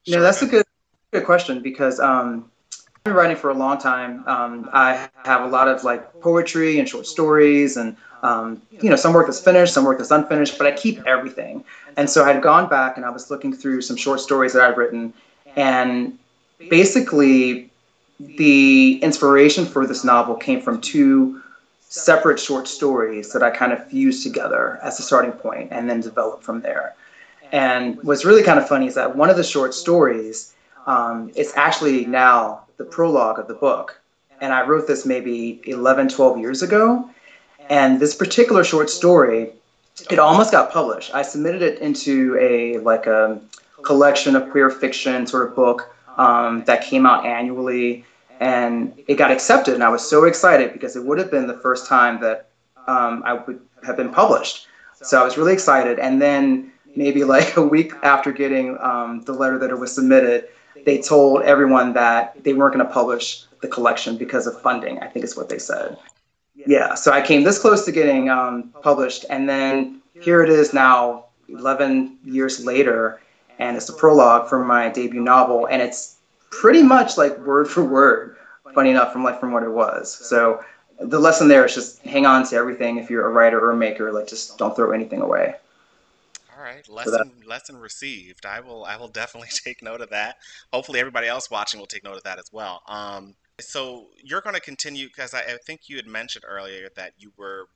No. 0.07 0.21
That's 0.23 0.43
a 0.43 0.47
good 0.47 0.65
good 1.13 1.25
question 1.25 1.63
because 1.63 2.01
um, 2.01 2.51
I've 2.73 3.05
been 3.05 3.13
writing 3.15 3.37
for 3.37 3.51
a 3.51 3.55
long 3.55 3.79
time. 3.79 4.27
Um, 4.27 4.71
I 4.73 5.09
have 5.25 5.43
a 5.43 5.47
lot 5.47 5.69
of 5.69 5.85
like 5.85 6.21
poetry 6.21 6.79
and 6.79 6.89
short 6.89 7.07
stories, 7.07 7.77
and 7.77 7.97
um, 8.23 8.63
you 8.71 8.91
know, 8.91 8.97
some 8.97 9.13
work 9.13 9.27
that's 9.27 9.41
finished, 9.41 9.75
some 9.75 9.85
work 9.85 9.99
that's 9.99 10.11
unfinished, 10.11 10.59
but 10.59 10.67
I 10.67 10.73
keep 10.73 11.07
everything. 11.07 11.65
And 11.97 12.09
so 12.09 12.25
I 12.25 12.33
had 12.33 12.43
gone 12.43 12.69
back 12.69 12.97
and 12.97 13.05
I 13.05 13.11
was 13.11 13.31
looking 13.31 13.53
through 13.53 13.83
some 13.83 13.97
short 13.97 14.21
stories 14.21 14.53
that 14.55 14.63
I'd 14.63 14.77
written, 14.77 15.13
and 15.57 16.19
basically 16.71 17.71
the 18.19 18.99
inspiration 19.03 19.65
for 19.65 19.87
this 19.87 20.05
novel 20.05 20.35
came 20.35 20.61
from 20.61 20.81
two 20.81 21.43
separate 21.89 22.39
short 22.39 22.69
stories 22.69 23.33
that 23.33 23.43
I 23.43 23.51
kind 23.51 23.73
of 23.73 23.87
fused 23.89 24.23
together 24.23 24.79
as 24.83 24.99
a 24.99 25.03
starting 25.03 25.33
point 25.33 25.69
and 25.73 25.89
then 25.89 26.01
developed 26.01 26.45
from 26.45 26.61
there. 26.61 26.95
And 27.51 27.99
what's 28.03 28.25
really 28.25 28.43
kind 28.43 28.59
of 28.59 28.69
funny 28.69 28.87
is 28.87 28.95
that 28.95 29.17
one 29.17 29.31
of 29.31 29.37
the 29.37 29.45
short 29.45 29.73
stories, 29.73 30.55
um, 30.87 31.31
it's 31.35 31.57
actually 31.57 32.05
now 32.05 32.65
the 32.77 32.85
prologue 32.85 33.39
of 33.39 33.49
the 33.49 33.55
book. 33.55 34.01
And 34.41 34.53
I 34.53 34.67
wrote 34.67 34.87
this 34.87 35.07
maybe 35.07 35.61
11, 35.65 36.09
12 36.09 36.39
years 36.39 36.63
ago. 36.63 37.09
And 37.71 38.01
this 38.01 38.15
particular 38.15 38.65
short 38.65 38.91
story, 38.91 39.51
it 40.11 40.19
almost 40.19 40.53
got 40.53 40.71
published. 40.71 41.15
I 41.15 41.23
submitted 41.23 41.63
it 41.63 41.81
into 41.81 42.37
a 42.39 42.79
like 42.79 43.07
a 43.07 43.41
collection 43.83 44.37
of 44.37 44.51
queer 44.51 44.71
fiction 44.71 45.27
sort 45.27 45.49
of 45.49 45.57
book 45.57 45.95
um, 46.17 46.65
that 46.65 46.83
came 46.83 47.07
out 47.07 47.25
annually 47.25 48.05
and 48.41 48.93
it 49.09 49.15
got 49.15 49.31
accepted 49.31 49.75
and 49.75 49.83
i 49.83 49.89
was 49.89 50.09
so 50.09 50.25
excited 50.25 50.73
because 50.73 50.97
it 50.97 51.05
would 51.05 51.19
have 51.19 51.31
been 51.31 51.47
the 51.47 51.59
first 51.59 51.87
time 51.87 52.21
that 52.21 52.49
um, 52.87 53.23
i 53.25 53.33
would 53.35 53.61
have 53.85 53.97
been 53.97 54.11
published. 54.11 54.67
So 54.95 55.21
i 55.21 55.25
was 55.25 55.37
really 55.39 55.53
excited 55.53 55.99
and 55.99 56.21
then 56.21 56.73
maybe 56.97 57.25
like 57.37 57.57
a 57.57 57.63
week 57.63 57.93
after 58.03 58.33
getting 58.33 58.79
um, 58.79 59.23
the 59.23 59.33
letter 59.33 59.59
that 59.59 59.71
it 59.71 59.79
was 59.79 59.95
submitted 59.95 60.49
they 60.85 61.01
told 61.03 61.43
everyone 61.43 61.93
that 61.95 62.43
they 62.45 62.55
weren't 62.55 62.75
going 62.75 62.87
to 62.87 62.93
publish 62.93 63.45
the 63.61 63.69
collection 63.69 64.17
because 64.17 64.47
of 64.47 64.61
funding 64.61 64.99
i 65.01 65.07
think 65.07 65.25
is 65.25 65.37
what 65.37 65.49
they 65.49 65.59
said. 65.59 65.97
Yeah 66.55 66.95
so 66.95 67.13
i 67.13 67.21
came 67.21 67.43
this 67.43 67.59
close 67.59 67.85
to 67.85 67.93
getting 67.93 68.31
um, 68.31 68.73
published 68.83 69.25
and 69.31 69.49
then 69.49 70.01
here 70.21 70.43
it 70.43 70.51
is 70.51 70.73
now 70.73 71.27
11 71.49 72.19
years 72.25 72.65
later 72.65 73.21
and 73.59 73.77
it's 73.77 73.87
the 73.87 73.93
prologue 73.93 74.49
for 74.49 74.65
my 74.65 74.89
debut 74.89 75.21
novel 75.21 75.67
and 75.67 75.83
it's 75.83 76.18
pretty 76.51 76.83
much 76.83 77.17
like 77.17 77.39
word 77.39 77.69
for 77.69 77.85
word, 77.85 78.37
funny 78.75 78.91
enough, 78.91 79.13
from 79.13 79.25
like 79.25 79.41
from 79.41 79.53
what 79.53 79.63
it 79.63 79.71
was. 79.71 80.13
So 80.13 80.65
the 81.01 81.19
lesson 81.19 81.49
there 81.49 81.65
is 81.65 81.75
just 81.75 82.01
hang 82.03 82.27
on 82.27 82.47
to 82.49 82.57
everything 82.57 82.99
if 82.99 83.11
you're 83.11 83.27
a 83.27 83.31
writer 83.31 83.61
or 83.61 83.71
a 83.73 83.77
maker. 83.77 84.13
Like 84.13 84.29
just 84.29 84.59
don't 84.59 84.75
throw 84.75 84.93
anything 84.93 85.21
away. 85.21 85.55
All 86.57 86.65
right, 86.65 86.89
lesson 86.89 87.31
so 87.43 87.49
lesson 87.49 87.77
received. 87.77 88.45
I 88.45 88.61
will 88.61 88.85
I 88.85 88.97
will 88.97 89.09
definitely 89.09 89.51
take 89.65 89.83
note 89.83 90.01
of 90.01 90.11
that. 90.11 90.39
Hopefully, 90.73 91.01
everybody 91.01 91.29
else 91.29 91.51
watching 91.51 91.79
will 91.79 91.87
take 91.87 92.05
note 92.05 92.17
of 92.17 92.25
that 92.25 92.39
as 92.39 92.53
well. 92.53 92.83
Um, 92.89 93.35
so 93.61 94.07
you're 94.23 94.41
going 94.41 94.55
to 94.55 94.61
continue 94.61 95.09
because 95.09 95.35
I, 95.35 95.41
I 95.41 95.59
think 95.65 95.89
you 95.89 95.97
had 95.97 96.07
mentioned 96.07 96.45
earlier 96.47 96.89
that 96.97 97.13
you 97.19 97.33
were 97.37 97.69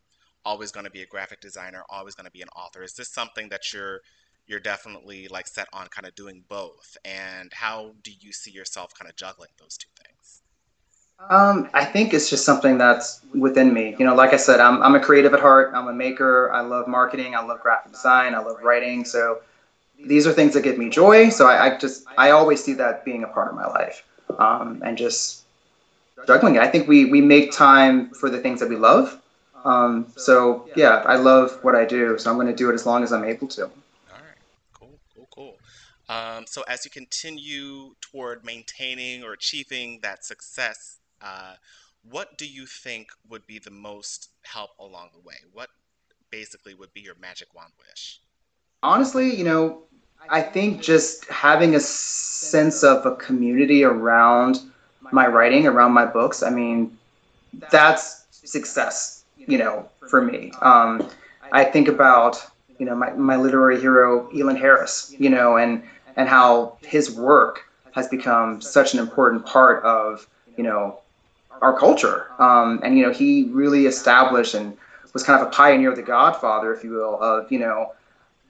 always 0.44 0.73
going 0.73 0.85
to 0.85 0.90
be 0.90 1.03
a 1.03 1.07
graphic 1.07 1.40
designer, 1.40 1.85
always 1.88 2.14
going 2.14 2.27
to 2.27 2.33
be 2.33 2.42
an 2.42 2.49
author. 2.57 2.83
Is 2.83 2.94
this 2.94 3.09
something 3.09 3.49
that 3.51 3.73
you're 3.73 4.01
you're 4.46 4.61
definitely 4.61 5.28
like 5.28 5.46
set 5.46 5.68
on 5.72 5.87
kind 5.88 6.07
of 6.07 6.14
doing 6.14 6.44
both 6.48 6.96
and 7.05 7.52
how 7.55 7.92
do 8.02 8.11
you 8.20 8.33
see 8.33 8.50
yourself 8.50 8.92
kind 8.98 9.09
of 9.09 9.16
juggling 9.16 9.50
those 9.59 9.76
two 9.76 9.88
things? 10.05 10.42
Um, 11.31 11.70
i 11.72 11.85
think 11.85 12.12
it's 12.12 12.28
just 12.28 12.44
something 12.44 12.78
that's 12.78 13.20
within 13.35 13.72
me. 13.72 13.94
You 13.98 14.05
know 14.05 14.14
like 14.14 14.33
i 14.33 14.37
said 14.37 14.61
I'm, 14.61 14.83
I'm 14.83 14.94
a 14.94 15.00
creative 15.00 15.33
at 15.35 15.40
heart. 15.40 15.72
I'm 15.74 15.88
a 15.88 15.92
maker. 15.92 16.52
I 16.52 16.61
love 16.62 16.88
marketing. 16.88 17.35
I 17.37 17.42
love 17.42 17.61
graphic 17.61 17.92
design. 17.92 18.35
I 18.35 18.38
love 18.38 18.59
writing. 18.62 19.05
So 19.05 19.40
these 20.05 20.26
are 20.26 20.33
things 20.33 20.55
that 20.55 20.62
give 20.62 20.78
me 20.78 20.88
joy. 20.90 21.28
So 21.28 21.46
i, 21.46 21.66
I 21.66 21.78
just 21.78 22.07
i 22.18 22.31
always 22.31 22.62
see 22.62 22.74
that 22.74 23.05
being 23.05 23.22
a 23.22 23.28
part 23.28 23.48
of 23.48 23.55
my 23.55 23.66
life 23.66 24.05
um, 24.38 24.83
and 24.85 24.98
just 24.98 25.44
juggling 26.26 26.57
it. 26.57 26.62
I 26.62 26.68
think 26.68 26.88
we 26.88 27.05
we 27.05 27.20
make 27.20 27.52
time 27.52 28.11
for 28.11 28.28
the 28.28 28.40
things 28.40 28.59
that 28.61 28.68
we 28.68 28.76
love. 28.76 29.20
Um, 29.64 30.09
so 30.16 30.68
yeah 30.74 31.05
i 31.07 31.14
love 31.14 31.57
what 31.62 31.76
i 31.76 31.85
do. 31.85 32.18
So 32.18 32.31
i'm 32.31 32.37
going 32.37 32.48
to 32.48 32.55
do 32.55 32.68
it 32.70 32.74
as 32.74 32.85
long 32.85 33.05
as 33.05 33.12
i'm 33.12 33.24
able 33.24 33.46
to 33.48 33.70
um, 36.12 36.44
so 36.46 36.62
as 36.68 36.85
you 36.85 36.90
continue 36.90 37.94
toward 38.01 38.44
maintaining 38.44 39.25
or 39.25 39.33
achieving 39.33 40.01
that 40.03 40.25
success, 40.25 40.98
uh, 41.22 41.55
what 42.11 42.37
do 42.37 42.46
you 42.46 42.66
think 42.66 43.09
would 43.29 43.46
be 43.46 43.59
the 43.59 43.70
most 43.70 44.29
help 44.42 44.70
along 44.79 45.11
the 45.14 45.20
way? 45.20 45.37
What 45.53 45.70
basically 46.31 46.75
would 46.75 46.92
be 46.92 47.01
your 47.01 47.14
magic 47.20 47.55
wand 47.55 47.72
wish? 47.79 48.20
Honestly, 48.83 49.35
you 49.35 49.44
know, 49.44 49.85
I 50.29 50.42
think 50.42 50.83
just 50.83 51.25
having 51.27 51.75
a 51.75 51.81
sense 51.81 52.83
of 52.83 53.07
a 53.07 53.16
community 53.16 53.83
around 53.85 54.61
my 55.12 55.27
writing, 55.27 55.66
around 55.66 55.92
my 55.92 56.05
books. 56.05 56.42
I 56.42 56.51
mean, 56.51 56.96
that's 57.70 58.27
success, 58.31 59.25
you 59.37 59.59
know, 59.59 59.88
for 60.09 60.20
me. 60.20 60.53
Um, 60.61 61.09
I 61.53 61.64
think 61.64 61.88
about, 61.88 62.44
you 62.79 62.87
know, 62.87 62.94
my, 62.94 63.12
my 63.12 63.37
literary 63.37 63.81
hero, 63.81 64.29
Elin 64.37 64.57
Harris, 64.57 65.14
you 65.18 65.31
know, 65.31 65.57
and 65.57 65.83
and 66.16 66.29
how 66.29 66.77
his 66.83 67.11
work 67.11 67.68
has 67.92 68.09
become 68.09 68.61
such 68.61 68.94
an 68.94 69.01
important 69.01 69.44
part 69.46 69.83
of 69.85 70.27
you 70.57 70.64
know 70.64 71.01
our 71.61 71.79
culture. 71.79 72.29
Um, 72.38 72.81
and 72.83 72.96
you 72.96 73.05
know 73.05 73.12
he 73.12 73.44
really 73.44 73.87
established 73.87 74.55
and 74.55 74.77
was 75.12 75.22
kind 75.22 75.40
of 75.40 75.48
a 75.48 75.51
pioneer, 75.51 75.94
the 75.94 76.03
Godfather, 76.03 76.72
if 76.75 76.83
you 76.83 76.90
will, 76.90 77.20
of 77.22 77.51
you 77.51 77.59
know 77.59 77.92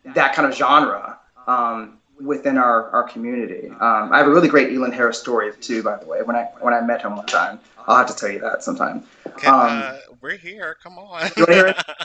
that 0.04 0.34
kind 0.34 0.48
of 0.48 0.56
genre 0.56 1.18
um, 1.46 1.98
within 2.20 2.58
our, 2.58 2.90
our 2.90 3.02
community. 3.04 3.68
Um, 3.68 4.12
I 4.12 4.18
have 4.18 4.26
a 4.26 4.30
really 4.30 4.48
great 4.48 4.72
Elin 4.72 4.92
Harris 4.92 5.18
story 5.18 5.52
too, 5.60 5.82
by 5.82 5.96
the 5.96 6.06
way. 6.06 6.22
When 6.22 6.36
I 6.36 6.44
when 6.60 6.74
I 6.74 6.80
met 6.80 7.02
him 7.02 7.16
one 7.16 7.26
time, 7.26 7.58
I'll 7.86 7.96
have 7.96 8.08
to 8.08 8.14
tell 8.14 8.30
you 8.30 8.40
that 8.40 8.62
sometime. 8.62 9.04
Okay, 9.26 9.48
uh, 9.48 9.92
um, 9.92 9.98
we're 10.20 10.36
here. 10.36 10.76
Come 10.82 10.98
on. 10.98 11.30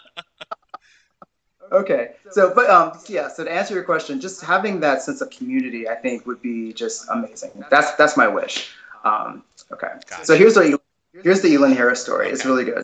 Okay. 1.72 2.12
So, 2.32 2.54
but 2.54 2.70
um, 2.70 3.00
yeah. 3.08 3.30
So 3.30 3.44
to 3.44 3.52
answer 3.52 3.74
your 3.74 3.84
question, 3.84 4.20
just 4.20 4.42
having 4.42 4.80
that 4.82 5.02
sense 5.02 5.22
of 5.22 5.30
community, 5.30 5.90
I 5.90 5.96
think, 5.96 6.26
would 6.26 6.42
be 6.42 6.74
just 6.74 7.08
amazing. 7.10 7.64
That's 7.70 7.94
that's 7.96 8.18
my 8.18 8.28
wish. 8.28 8.72
Um, 9.04 9.44
okay. 9.72 9.90
Gotcha. 10.10 10.26
So 10.26 10.36
here's 10.36 10.56
the 10.56 10.80
here's 11.24 11.42
the 11.42 11.56
Elin 11.56 11.74
Harris 11.74 12.02
story. 12.02 12.26
Okay. 12.26 12.34
It's 12.34 12.46
really 12.46 12.66
good. 12.66 12.84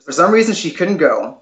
For 0.08 0.14
some 0.14 0.32
reason, 0.32 0.56
she 0.56 0.72
couldn't 0.72 1.00
go, 1.00 1.42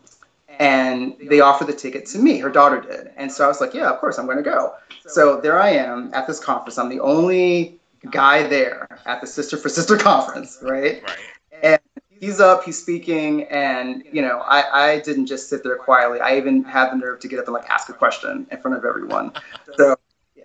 and 0.57 1.15
they 1.29 1.39
offered 1.39 1.67
the 1.67 1.73
ticket 1.73 2.07
to 2.07 2.17
me. 2.17 2.39
Her 2.39 2.49
daughter 2.49 2.81
did, 2.81 3.11
and 3.15 3.31
so 3.31 3.45
I 3.45 3.47
was 3.47 3.61
like, 3.61 3.75
"Yeah, 3.75 3.91
of 3.91 3.99
course, 3.99 4.17
I'm 4.17 4.25
going 4.25 4.37
to 4.37 4.43
go." 4.43 4.73
So 5.05 5.39
there 5.39 5.61
I 5.61 5.69
am 5.69 6.11
at 6.15 6.25
this 6.25 6.39
conference. 6.39 6.79
I'm 6.79 6.89
the 6.89 6.99
only 6.99 7.79
guy 8.09 8.41
there 8.41 8.87
at 9.05 9.21
the 9.21 9.27
Sister 9.27 9.55
for 9.55 9.69
Sister 9.69 9.97
conference, 9.97 10.57
right? 10.63 11.03
Right. 11.03 11.17
And 11.61 11.79
he's 12.19 12.39
up, 12.39 12.63
he's 12.63 12.81
speaking, 12.81 13.43
and 13.43 14.03
you 14.11 14.23
know, 14.23 14.39
I, 14.39 14.93
I 14.93 14.99
didn't 15.01 15.27
just 15.27 15.47
sit 15.47 15.61
there 15.61 15.75
quietly. 15.75 16.19
I 16.19 16.35
even 16.35 16.63
had 16.63 16.89
the 16.89 16.95
nerve 16.95 17.19
to 17.19 17.27
get 17.27 17.37
up 17.37 17.45
and 17.45 17.53
like 17.53 17.69
ask 17.69 17.87
a 17.89 17.93
question 17.93 18.47
in 18.49 18.57
front 18.61 18.75
of 18.75 18.83
everyone. 18.83 19.31
So 19.77 19.95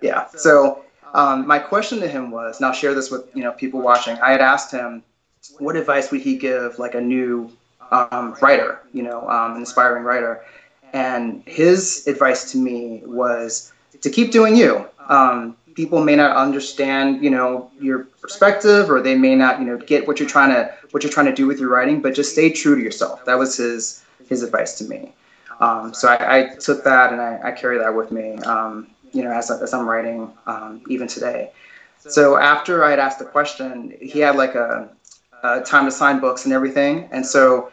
yeah. 0.02 0.26
So 0.26 0.84
um, 1.14 1.46
my 1.46 1.58
question 1.58 2.00
to 2.00 2.06
him 2.06 2.30
was, 2.30 2.58
and 2.58 2.66
I'll 2.66 2.74
share 2.74 2.92
this 2.92 3.10
with 3.10 3.34
you 3.34 3.42
know 3.42 3.52
people 3.52 3.80
watching. 3.80 4.18
I 4.18 4.30
had 4.30 4.42
asked 4.42 4.70
him, 4.70 5.04
what 5.58 5.74
advice 5.74 6.10
would 6.10 6.20
he 6.20 6.36
give 6.36 6.78
like 6.78 6.94
a 6.94 7.00
new 7.00 7.50
um, 7.90 8.36
writer, 8.40 8.80
you 8.92 9.02
know, 9.02 9.28
um, 9.28 9.52
an 9.52 9.58
inspiring 9.58 10.04
writer. 10.04 10.44
And 10.92 11.42
his 11.46 12.06
advice 12.06 12.50
to 12.52 12.58
me 12.58 13.02
was 13.04 13.72
to 14.00 14.10
keep 14.10 14.32
doing 14.32 14.56
you. 14.56 14.86
Um, 15.08 15.56
people 15.74 16.02
may 16.02 16.16
not 16.16 16.36
understand, 16.36 17.22
you 17.22 17.30
know, 17.30 17.70
your 17.80 18.04
perspective, 18.20 18.90
or 18.90 19.00
they 19.00 19.14
may 19.14 19.34
not, 19.34 19.60
you 19.60 19.66
know, 19.66 19.76
get 19.76 20.06
what 20.06 20.18
you're 20.18 20.28
trying 20.28 20.50
to 20.50 20.72
what 20.90 21.02
you're 21.02 21.12
trying 21.12 21.26
to 21.26 21.34
do 21.34 21.46
with 21.46 21.60
your 21.60 21.68
writing. 21.68 22.00
But 22.00 22.14
just 22.14 22.32
stay 22.32 22.50
true 22.50 22.76
to 22.76 22.82
yourself. 22.82 23.24
That 23.24 23.38
was 23.38 23.56
his 23.56 24.04
his 24.28 24.42
advice 24.42 24.78
to 24.78 24.84
me. 24.84 25.12
Um, 25.60 25.92
so 25.92 26.08
I, 26.08 26.38
I, 26.38 26.54
took 26.56 26.84
that 26.84 27.12
and 27.12 27.20
I, 27.20 27.38
I 27.44 27.50
carry 27.52 27.76
that 27.76 27.94
with 27.94 28.10
me, 28.10 28.36
um, 28.38 28.86
you 29.12 29.22
know, 29.22 29.30
as, 29.30 29.50
as 29.50 29.74
I'm 29.74 29.86
writing 29.86 30.32
um, 30.46 30.80
even 30.88 31.06
today. 31.06 31.52
So 31.98 32.38
after 32.38 32.82
I 32.82 32.88
had 32.90 32.98
asked 32.98 33.18
the 33.18 33.26
question, 33.26 33.94
he 34.00 34.20
had 34.20 34.36
like 34.36 34.54
a, 34.54 34.88
a 35.42 35.60
time 35.60 35.84
to 35.84 35.90
sign 35.90 36.18
books 36.18 36.46
and 36.46 36.54
everything, 36.54 37.10
and 37.12 37.26
so 37.26 37.70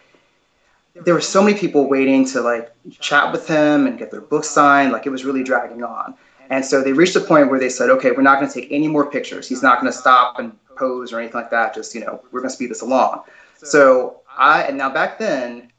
there 1.06 1.14
were 1.14 1.22
so 1.22 1.44
many 1.44 1.58
people 1.58 1.88
waiting 1.88 2.26
to 2.26 2.42
like 2.42 2.72
chat 3.00 3.32
with 3.32 3.48
him 3.48 3.88
and 3.88 3.98
get 3.98 4.12
their 4.12 4.22
book 4.22 4.44
signed. 4.44 4.92
Like 4.92 5.06
it 5.06 5.10
was 5.10 5.26
really 5.26 5.44
dragging 5.44 5.84
on. 5.84 6.16
And 6.50 6.64
so 6.64 6.82
they 6.82 6.94
reached 6.94 7.16
a 7.16 7.20
point 7.20 7.50
where 7.50 7.60
they 7.60 7.70
said, 7.70 7.90
okay, 7.90 8.12
we're 8.12 8.22
not 8.22 8.40
going 8.40 8.50
to 8.50 8.62
take 8.62 8.72
any 8.72 8.88
more 8.88 9.10
pictures. 9.10 9.48
He's 9.48 9.62
not 9.62 9.82
going 9.82 9.92
to 9.92 9.98
stop 9.98 10.40
and 10.40 10.58
pose 10.76 11.12
or 11.12 11.20
anything 11.20 11.42
like 11.42 11.50
that. 11.52 11.74
Just, 11.76 11.94
you 11.94 12.02
know, 12.02 12.24
we're 12.32 12.40
going 12.40 12.50
to 12.50 12.56
speed 12.56 12.70
this 12.70 12.82
along. 12.82 13.24
So 13.58 14.22
I, 14.38 14.64
and 14.64 14.78
now 14.78 14.90
back 14.90 15.20
then, 15.20 15.72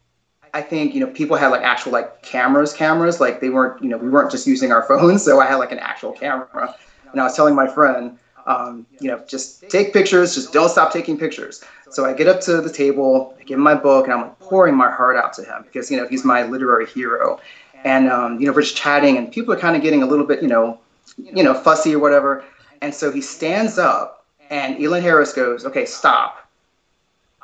I 0.52 0.62
think, 0.62 0.94
you 0.94 1.00
know, 1.00 1.07
people 1.07 1.37
had 1.37 1.48
like 1.48 1.62
actual 1.62 1.92
like 1.92 2.22
cameras, 2.22 2.72
cameras, 2.72 3.20
like 3.20 3.40
they 3.40 3.48
weren't, 3.48 3.83
you 3.83 3.88
know, 3.88 3.96
we 3.96 4.11
weren't 4.11 4.31
just 4.31 4.46
using 4.46 4.72
our 4.72 4.83
phones. 4.88 5.24
So 5.24 5.40
I 5.40 5.46
had 5.46 5.57
like 5.57 5.72
an 5.72 5.78
actual 5.78 6.12
camera. 6.12 6.74
And 7.12 7.20
I 7.20 7.24
was 7.24 7.35
telling 7.35 7.54
my 7.54 7.66
friend, 7.66 8.18
um, 8.48 8.87
you 8.98 9.08
know, 9.08 9.22
just 9.28 9.68
take 9.68 9.92
pictures, 9.92 10.34
just 10.34 10.54
don't 10.54 10.70
stop 10.70 10.90
taking 10.90 11.18
pictures. 11.18 11.62
So 11.90 12.06
I 12.06 12.14
get 12.14 12.28
up 12.28 12.40
to 12.42 12.62
the 12.62 12.72
table, 12.72 13.37
I 13.38 13.44
give 13.44 13.58
him 13.58 13.62
my 13.62 13.74
book, 13.74 14.06
and 14.06 14.14
I'm 14.14 14.22
like 14.22 14.38
pouring 14.40 14.74
my 14.74 14.90
heart 14.90 15.16
out 15.16 15.34
to 15.34 15.44
him 15.44 15.62
because, 15.64 15.90
you 15.90 15.98
know, 15.98 16.08
he's 16.08 16.24
my 16.24 16.44
literary 16.44 16.87
hero. 16.87 17.40
And, 17.84 18.11
um, 18.11 18.40
you 18.40 18.46
know, 18.46 18.52
we're 18.52 18.62
just 18.62 18.76
chatting, 18.76 19.18
and 19.18 19.30
people 19.30 19.52
are 19.54 19.58
kind 19.58 19.76
of 19.76 19.82
getting 19.82 20.02
a 20.02 20.06
little 20.06 20.26
bit, 20.26 20.42
you 20.42 20.48
know, 20.48 20.80
you 21.18 21.44
know, 21.44 21.54
fussy 21.54 21.94
or 21.94 21.98
whatever. 21.98 22.42
And 22.80 22.94
so 22.94 23.12
he 23.12 23.20
stands 23.20 23.78
up, 23.78 24.24
and 24.50 24.82
Elon 24.82 25.02
Harris 25.02 25.32
goes, 25.32 25.66
okay, 25.66 25.84
stop. 25.84 26.48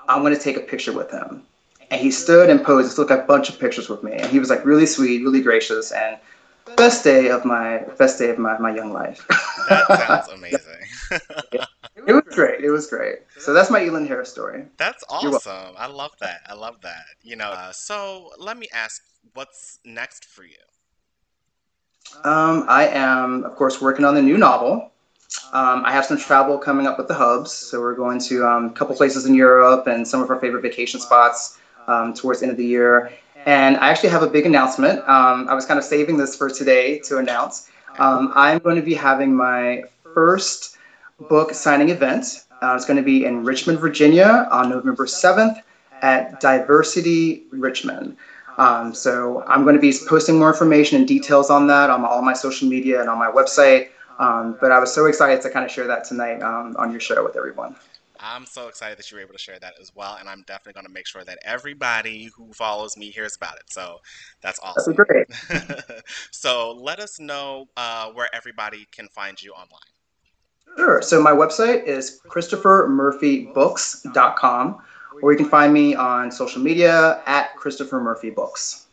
I'm 0.09 0.23
going 0.23 0.35
to 0.35 0.41
take 0.41 0.57
a 0.57 0.61
picture 0.61 0.93
with 0.93 1.11
him. 1.11 1.43
And 1.91 2.01
he 2.01 2.11
stood 2.11 2.49
and 2.49 2.65
posed, 2.65 2.97
took 2.97 3.11
a 3.11 3.19
bunch 3.19 3.51
of 3.51 3.61
pictures 3.61 3.91
with 3.91 4.03
me. 4.03 4.13
And 4.13 4.27
he 4.31 4.39
was 4.39 4.49
like 4.49 4.65
really 4.65 4.87
sweet, 4.87 5.23
really 5.23 5.43
gracious, 5.43 5.93
and 5.93 6.17
best 6.77 7.05
day 7.05 7.29
of 7.29 7.45
my 7.45 7.79
best 7.99 8.19
day 8.19 8.31
of 8.31 8.39
my, 8.39 8.59
my 8.59 8.75
young 8.75 8.93
life. 8.93 9.27
that 9.69 10.07
sounds 10.07 10.29
amazing. 10.35 10.61
it 12.07 12.13
was 12.13 12.35
great. 12.35 12.65
It 12.65 12.71
was 12.71 12.87
great. 12.87 13.19
So 13.39 13.53
that's 13.53 13.71
my 13.71 13.85
Elon 13.85 14.07
Harris 14.07 14.31
story. 14.31 14.65
That's 14.77 15.05
awesome. 15.09 15.75
I 15.77 15.87
love 15.87 16.13
that. 16.21 16.41
I 16.47 16.55
love 16.55 16.81
that. 16.83 17.05
You 17.23 17.37
know, 17.37 17.51
uh, 17.51 17.73
so 17.73 18.31
let 18.39 18.57
me 18.57 18.69
ask, 18.73 19.03
what's 19.35 19.79
next 19.85 20.25
for 20.25 20.45
you? 20.45 20.57
Um, 22.25 22.65
I 22.69 22.87
am, 22.89 23.45
of 23.45 23.57
course, 23.57 23.81
working 23.81 24.05
on 24.05 24.15
the 24.15 24.23
new 24.23 24.39
novel. 24.39 24.91
Um, 25.53 25.85
I 25.85 25.93
have 25.93 26.05
some 26.05 26.19
travel 26.19 26.59
coming 26.59 26.87
up 26.87 26.97
with 26.99 27.09
the 27.09 27.15
hubs, 27.15 27.53
so 27.53 27.81
we're 27.81 27.95
going 27.95 28.21
to 28.21 28.47
um, 28.47 28.67
a 28.67 28.71
couple 28.71 28.95
places 28.95 29.27
in 29.27 29.35
Europe 29.35 29.87
and 29.87 30.07
some 30.07 30.23
of 30.23 30.31
our 30.31 30.39
favorite 30.39 30.63
vacation 30.63 31.01
spots 31.01 31.59
um, 31.89 32.15
towards 32.15 32.41
the 32.41 32.47
end 32.47 32.53
of 32.53 32.57
the 32.57 32.65
year. 32.65 33.13
And 33.47 33.77
I 33.77 33.91
actually 33.91 34.09
have 34.11 34.23
a 34.23 34.27
big 34.27 34.47
announcement. 34.47 35.01
Um, 35.01 35.49
I 35.49 35.55
was 35.55 35.67
kind 35.67 35.79
of 35.79 35.85
saving 35.85 36.17
this 36.17 36.35
for 36.37 36.49
today 36.49 36.99
to 37.01 37.19
announce. 37.19 37.71
Um, 37.99 38.33
I'm 38.35 38.59
going 38.59 38.77
to 38.77 38.83
be 38.83 38.95
having 38.95 39.35
my 39.35 39.85
first 40.15 40.77
book 41.29 41.53
signing 41.53 41.91
event. 41.91 42.45
Uh, 42.63 42.75
it's 42.75 42.87
going 42.87 42.97
to 42.97 43.03
be 43.03 43.25
in 43.25 43.45
Richmond, 43.45 43.79
Virginia 43.81 44.49
on 44.51 44.71
November 44.71 45.07
7th 45.07 45.61
at 46.01 46.41
Diversity 46.41 47.45
Richmond. 47.51 48.17
Um, 48.57 48.95
so 48.95 49.43
I'm 49.47 49.65
going 49.65 49.75
to 49.75 49.81
be 49.81 49.93
posting 50.09 50.39
more 50.39 50.49
information 50.49 50.99
and 50.99 51.09
details 51.09 51.51
on 51.51 51.67
that 51.67 51.91
on 51.91 52.05
all 52.05 52.23
my 52.23 52.33
social 52.33 52.69
media 52.69 53.01
and 53.01 53.11
on 53.11 53.19
my 53.19 53.31
website. 53.31 53.89
Um, 54.19 54.57
but 54.61 54.71
I 54.71 54.79
was 54.79 54.93
so 54.93 55.07
excited 55.07 55.43
to 55.43 55.51
kind 55.51 55.65
of 55.65 55.71
share 55.71 55.87
that 55.89 56.05
tonight 56.05 56.41
um, 56.41 56.77
on 56.79 56.93
your 56.93 57.01
show 57.01 57.25
with 57.25 57.37
everyone. 57.37 57.75
I'm 58.21 58.47
so 58.47 58.69
excited 58.69 58.97
that 58.99 59.11
you 59.11 59.17
were 59.17 59.23
able 59.23 59.33
to 59.33 59.39
share 59.39 59.59
that 59.61 59.75
as 59.81 59.93
well, 59.95 60.17
and 60.19 60.29
I'm 60.29 60.43
definitely 60.47 60.75
going 60.75 60.87
to 60.87 60.93
make 60.93 61.07
sure 61.07 61.25
that 61.25 61.39
everybody 61.45 62.31
who 62.37 62.53
follows 62.53 62.97
me 62.97 63.11
hears 63.11 63.35
about 63.37 63.57
it. 63.57 63.65
So 63.69 63.99
that's 64.41 64.61
awesome. 64.61 64.95
That's 64.97 65.09
great. 65.09 65.27
so 66.31 66.73
let 66.73 67.01
us 67.01 67.19
know 67.19 67.67
uh, 67.77 68.11
where 68.13 68.29
everybody 68.35 68.87
can 68.93 69.09
find 69.09 69.43
you 69.43 69.53
online. 69.53 69.81
Sure. 70.77 71.01
So 71.03 71.21
my 71.23 71.33
website 71.33 71.85
is 71.85 72.21
christophermurphybooks.com, 72.29 74.83
or 75.23 75.33
you 75.33 75.39
can 75.39 75.49
find 75.49 75.73
me 75.73 75.95
on 75.95 76.31
social 76.31 76.61
media 76.61 77.23
at 77.27 77.57
Christopher 77.57 77.99
Murphy 78.01 78.29
Books. 78.31 78.84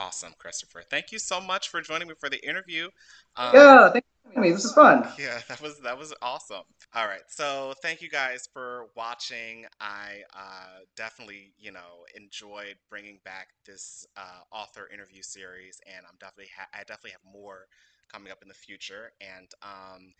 Awesome, 0.00 0.34
Christopher. 0.38 0.82
Thank 0.90 1.12
you 1.12 1.18
so 1.18 1.40
much 1.42 1.68
for 1.68 1.82
joining 1.82 2.08
me 2.08 2.14
for 2.18 2.30
the 2.30 2.42
interview. 2.48 2.88
Um, 3.36 3.54
yeah, 3.54 3.90
thank 3.90 4.04
you. 4.34 4.52
This 4.54 4.64
is 4.64 4.72
fun. 4.72 5.06
Yeah, 5.18 5.40
that 5.48 5.60
was 5.60 5.78
that 5.80 5.98
was 5.98 6.14
awesome. 6.22 6.64
All 6.94 7.06
right, 7.06 7.22
so 7.28 7.74
thank 7.82 8.00
you 8.00 8.08
guys 8.08 8.48
for 8.52 8.86
watching. 8.96 9.66
I 9.80 10.22
uh, 10.34 10.80
definitely, 10.96 11.52
you 11.58 11.72
know, 11.72 12.06
enjoyed 12.16 12.76
bringing 12.88 13.18
back 13.24 13.48
this 13.66 14.06
uh, 14.16 14.40
author 14.52 14.88
interview 14.92 15.22
series, 15.22 15.80
and 15.86 16.06
I'm 16.08 16.16
definitely 16.18 16.50
ha- 16.56 16.68
I 16.72 16.78
definitely 16.78 17.12
have 17.12 17.32
more 17.32 17.66
coming 18.10 18.32
up 18.32 18.38
in 18.42 18.48
the 18.48 18.54
future. 18.54 19.12
And 19.20 19.50
um, 19.62 20.14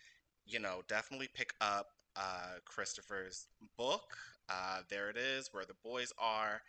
you 0.45 0.59
know, 0.59 0.81
definitely 0.87 1.29
pick 1.33 1.53
up 1.61 1.87
uh, 2.15 2.59
Christopher's 2.65 3.47
book. 3.77 4.03
Uh, 4.49 4.81
there 4.89 5.09
it 5.09 5.17
is, 5.17 5.49
where 5.53 5.65
the 5.65 5.75
boys 5.83 6.13
are 6.19 6.61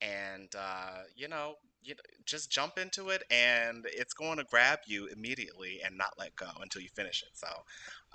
and 0.00 0.48
uh, 0.56 1.02
you 1.16 1.28
know, 1.28 1.54
you 1.82 1.94
know, 1.94 2.00
just 2.24 2.50
jump 2.50 2.78
into 2.78 3.08
it, 3.10 3.22
and 3.30 3.86
it's 3.86 4.12
going 4.12 4.38
to 4.38 4.44
grab 4.44 4.80
you 4.86 5.06
immediately 5.06 5.80
and 5.84 5.96
not 5.96 6.14
let 6.18 6.34
go 6.36 6.48
until 6.60 6.82
you 6.82 6.88
finish 6.94 7.22
it. 7.22 7.30
So, 7.34 7.48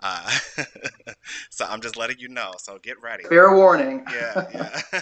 uh, 0.02 0.30
so 1.50 1.66
I'm 1.66 1.82
just 1.82 1.98
letting 1.98 2.18
you 2.20 2.28
know. 2.28 2.54
So 2.60 2.78
get 2.82 3.02
ready. 3.02 3.24
Fair 3.24 3.56
warning. 3.56 4.06
Yeah, 4.12 4.82
yeah. 4.94 5.02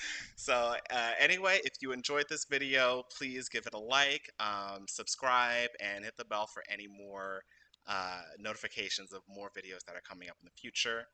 so 0.36 0.74
uh, 0.90 1.10
anyway, 1.18 1.60
if 1.64 1.74
you 1.80 1.92
enjoyed 1.92 2.26
this 2.28 2.44
video, 2.44 3.04
please 3.16 3.48
give 3.48 3.66
it 3.66 3.74
a 3.74 3.78
like, 3.78 4.30
um, 4.40 4.86
subscribe, 4.88 5.70
and 5.80 6.04
hit 6.04 6.16
the 6.16 6.24
bell 6.24 6.46
for 6.46 6.62
any 6.70 6.86
more 6.86 7.42
uh, 7.86 8.22
notifications 8.38 9.12
of 9.12 9.22
more 9.28 9.50
videos 9.50 9.84
that 9.86 9.96
are 9.96 10.02
coming 10.08 10.28
up 10.28 10.36
in 10.40 10.46
the 10.46 10.60
future. 10.60 11.04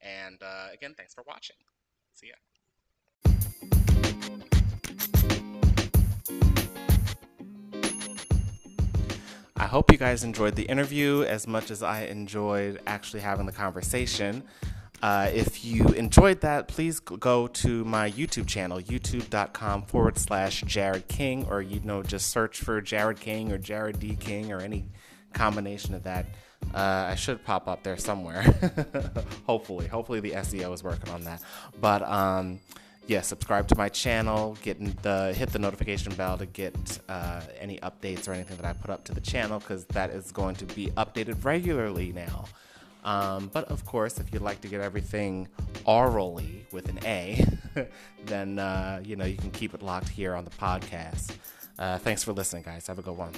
And 0.00 0.40
uh, 0.42 0.68
again, 0.72 0.94
thanks 0.96 1.14
for 1.14 1.24
watching. 1.26 1.56
See 2.14 2.28
ya. 2.28 2.34
I 9.58 9.66
hope 9.66 9.90
you 9.90 9.96
guys 9.96 10.22
enjoyed 10.22 10.54
the 10.54 10.64
interview 10.64 11.22
as 11.22 11.46
much 11.46 11.70
as 11.70 11.82
I 11.82 12.02
enjoyed 12.02 12.80
actually 12.86 13.20
having 13.20 13.46
the 13.46 13.52
conversation. 13.52 14.42
Uh, 15.02 15.30
if 15.32 15.64
you 15.64 15.86
enjoyed 15.88 16.42
that, 16.42 16.68
please 16.68 17.00
go 17.00 17.46
to 17.46 17.84
my 17.84 18.10
YouTube 18.10 18.46
channel, 18.46 18.80
youtube.com 18.80 19.82
forward 19.82 20.18
slash 20.18 20.62
Jared 20.62 21.08
King, 21.08 21.46
or 21.48 21.62
you 21.62 21.80
know, 21.80 22.02
just 22.02 22.28
search 22.28 22.60
for 22.60 22.80
Jared 22.82 23.18
King 23.18 23.50
or 23.50 23.58
Jared 23.58 23.98
D. 23.98 24.14
King 24.16 24.52
or 24.52 24.60
any 24.60 24.88
combination 25.32 25.94
of 25.94 26.02
that. 26.04 26.26
Uh, 26.74 27.08
I 27.10 27.14
should 27.14 27.42
pop 27.44 27.66
up 27.68 27.82
there 27.82 27.96
somewhere. 27.96 28.42
hopefully, 29.46 29.86
hopefully 29.86 30.20
the 30.20 30.32
SEO 30.32 30.74
is 30.74 30.82
working 30.82 31.10
on 31.12 31.24
that. 31.24 31.42
But 31.80 32.02
um, 32.02 32.60
yeah, 33.06 33.20
subscribe 33.20 33.68
to 33.68 33.76
my 33.76 33.88
channel, 33.88 34.56
get 34.62 35.02
the 35.02 35.32
hit 35.32 35.50
the 35.50 35.58
notification 35.58 36.14
bell 36.14 36.36
to 36.38 36.46
get 36.46 36.98
uh, 37.08 37.40
any 37.58 37.78
updates 37.78 38.28
or 38.28 38.32
anything 38.32 38.56
that 38.56 38.66
I 38.66 38.72
put 38.72 38.90
up 38.90 39.04
to 39.04 39.14
the 39.14 39.20
channel 39.20 39.60
because 39.60 39.84
that 39.86 40.10
is 40.10 40.32
going 40.32 40.56
to 40.56 40.64
be 40.64 40.88
updated 40.96 41.44
regularly 41.44 42.12
now. 42.12 42.46
Um, 43.04 43.50
but 43.52 43.64
of 43.66 43.86
course, 43.86 44.18
if 44.18 44.32
you'd 44.32 44.42
like 44.42 44.60
to 44.62 44.68
get 44.68 44.80
everything 44.80 45.46
aurally 45.86 46.70
with 46.72 46.88
an 46.88 46.98
A, 47.04 47.44
then 48.26 48.58
uh, 48.58 49.00
you 49.04 49.14
know 49.14 49.24
you 49.24 49.36
can 49.36 49.52
keep 49.52 49.74
it 49.74 49.82
locked 49.82 50.08
here 50.08 50.34
on 50.34 50.44
the 50.44 50.50
podcast. 50.50 51.36
Uh, 51.78 51.98
thanks 51.98 52.24
for 52.24 52.32
listening, 52.32 52.64
guys. 52.64 52.86
Have 52.88 52.98
a 52.98 53.02
good 53.02 53.16
one. 53.16 53.32